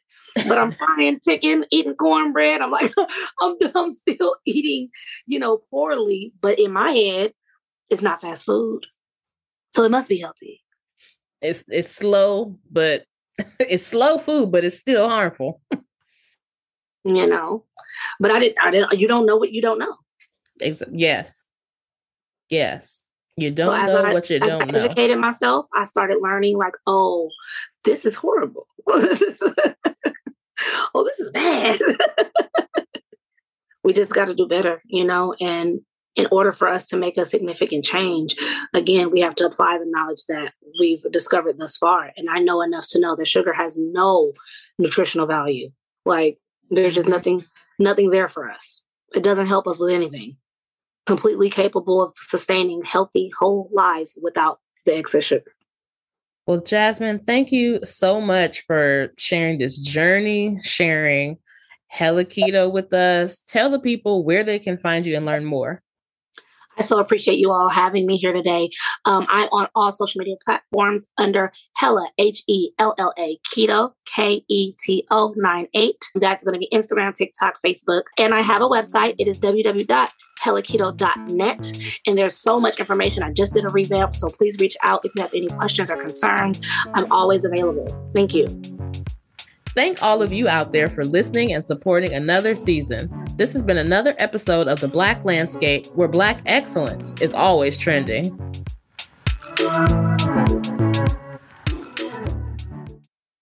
but 0.48 0.59
I'm 0.59 0.72
frying 0.96 1.20
chicken, 1.25 1.64
eating 1.70 1.94
cornbread. 1.94 2.61
I'm 2.61 2.70
like, 2.70 2.92
I'm, 3.40 3.57
I'm 3.75 3.90
still 3.90 4.37
eating, 4.44 4.88
you 5.27 5.38
know, 5.38 5.59
poorly. 5.70 6.33
But 6.40 6.59
in 6.59 6.72
my 6.72 6.90
head, 6.90 7.33
it's 7.90 8.03
not 8.03 8.22
fast 8.22 8.46
food. 8.46 8.87
So 9.72 9.85
it 9.85 9.90
must 9.90 10.09
be 10.09 10.18
healthy. 10.18 10.62
It's 11.40 11.64
it's 11.68 11.90
slow, 11.90 12.59
but 12.70 13.05
it's 13.61 13.87
slow 13.87 14.18
food, 14.18 14.52
but 14.52 14.64
it's 14.64 14.78
still 14.78 15.09
harmful. 15.09 15.61
you 17.05 17.26
know, 17.26 17.64
but 18.20 18.31
I 18.31 18.38
didn't. 18.38 18.59
I 18.61 18.70
didn't. 18.70 18.98
You 18.98 19.09
don't 19.09 19.26
know 19.26 19.37
what 19.37 19.52
you 19.52 19.62
don't 19.62 19.78
know. 19.78 19.96
yes, 20.61 21.46
yes. 22.48 23.05
You 23.37 23.50
don't 23.50 23.88
so 23.88 24.02
know 24.02 24.09
I, 24.11 24.12
what 24.12 24.28
you 24.28 24.38
don't 24.38 24.62
I 24.62 24.64
know. 24.66 24.78
educated 24.78 25.18
myself. 25.18 25.66
I 25.74 25.85
started 25.85 26.18
learning 26.20 26.59
like, 26.59 26.74
oh, 26.87 27.31
this 27.85 28.05
is 28.05 28.14
horrible. 28.14 28.66
oh, 28.87 29.00
this 29.00 29.22
is 31.18 31.31
bad. 31.31 31.81
we 33.85 33.94
just 33.94 34.12
got 34.12 34.26
to 34.26 34.35
do 34.35 34.46
better, 34.46 34.83
you 34.87 35.05
know. 35.05 35.35
And 35.40 35.81
in 36.14 36.27
order 36.31 36.53
for 36.53 36.68
us 36.68 36.87
to 36.87 36.96
make 36.96 37.16
a 37.16 37.25
significant 37.25 37.85
change, 37.85 38.37
again, 38.75 39.11
we 39.11 39.20
have 39.20 39.35
to 39.37 39.46
apply 39.46 39.79
the 39.79 39.90
knowledge 39.90 40.25
that 40.29 40.53
we've 40.79 41.03
discovered 41.11 41.59
thus 41.59 41.77
far. 41.77 42.12
And 42.16 42.29
I 42.29 42.38
know 42.38 42.61
enough 42.62 42.87
to 42.90 43.01
know 43.01 43.16
that 43.16 43.29
sugar 43.29 43.53
has 43.53 43.79
no 43.79 44.33
nutritional 44.79 45.27
value. 45.27 45.70
Like 46.05 46.38
there's 46.70 46.94
just 46.94 47.09
nothing, 47.09 47.44
nothing 47.79 48.11
there 48.11 48.29
for 48.29 48.51
us. 48.51 48.83
It 49.14 49.22
doesn't 49.22 49.46
help 49.46 49.66
us 49.66 49.79
with 49.79 49.92
anything. 49.92 50.37
Completely 51.07 51.51
capable 51.51 52.03
of 52.03 52.14
sustaining 52.18 52.83
healthy, 52.83 53.31
whole 53.38 53.68
lives 53.72 54.18
without 54.22 54.61
the 54.85 54.96
excess 54.96 55.25
sugar. 55.25 55.55
Well, 56.46 56.61
Jazmyn, 56.61 57.25
thank 57.27 57.53
you 57.53 57.81
so 57.85 58.20
much 58.20 58.64
for 58.66 59.12
sharing 59.16 59.59
this 59.59 59.79
journey, 59.79 60.59
sharing 60.62 61.38
Hella 61.87 62.25
Keto 62.25 62.72
with 62.72 62.92
us. 62.92 63.42
Tell 63.42 63.70
the 63.70 63.79
people 63.79 64.25
where 64.25 64.42
they 64.42 64.59
can 64.59 64.77
find 64.77 65.07
you 65.07 65.16
and 65.16 65.25
learn 65.25 65.44
more. 65.44 65.83
I 66.78 66.82
so 66.82 66.98
appreciate 66.98 67.38
you 67.38 67.52
all 67.52 67.68
having 67.68 68.06
me 68.06 68.16
here 68.16 68.32
today. 68.32 68.70
Um, 69.04 69.26
I'm 69.28 69.48
on 69.50 69.68
all 69.74 69.92
social 69.92 70.20
media 70.20 70.37
platforms 70.44 71.06
under 71.18 71.52
Hella, 71.76 72.08
H 72.18 72.42
E 72.48 72.70
L 72.78 72.94
L 72.98 73.12
A, 73.18 73.38
Keto, 73.54 73.92
K 74.06 74.42
E 74.48 74.72
T 74.78 75.06
O 75.11 75.35
9 75.37 75.68
8. 75.74 75.96
That's 76.16 76.44
going 76.44 76.54
to 76.54 76.58
be 76.58 76.68
Instagram, 76.72 77.14
TikTok, 77.14 77.58
Facebook. 77.64 78.02
And 78.18 78.35
I 78.35 78.42
have 78.42 78.61
a 78.62 78.68
website. 78.68 79.14
It 79.18 79.28
is 79.28 79.38
www.hellaketo.net. 79.40 81.72
And 82.06 82.18
there's 82.18 82.37
so 82.37 82.61
much 82.61 82.78
information. 82.80 83.22
I 83.22 83.32
just 83.32 83.54
did 83.54 83.64
a 83.64 83.68
revamp. 83.68 84.14
So 84.14 84.28
please 84.28 84.58
reach 84.58 84.76
out 84.82 85.04
if 85.04 85.12
you 85.14 85.22
have 85.22 85.32
any 85.35 85.48
questions 85.48 85.90
or 85.90 85.96
concerns. 85.96 86.61
I'm 86.94 87.11
always 87.12 87.44
available. 87.44 88.11
Thank 88.14 88.35
you. 88.35 88.46
Thank 89.74 90.02
all 90.02 90.20
of 90.20 90.32
you 90.32 90.48
out 90.48 90.72
there 90.72 90.90
for 90.90 91.04
listening 91.04 91.54
and 91.54 91.64
supporting 91.64 92.12
another 92.12 92.54
season. 92.54 93.11
This 93.37 93.54
has 93.54 93.62
been 93.62 93.78
another 93.78 94.14
episode 94.18 94.68
of 94.68 94.80
The 94.80 94.88
Black 94.88 95.24
Landscape, 95.24 95.87
where 95.94 96.08
Black 96.08 96.42
excellence 96.44 97.18
is 97.22 97.32
always 97.32 97.78
trending. 97.78 98.38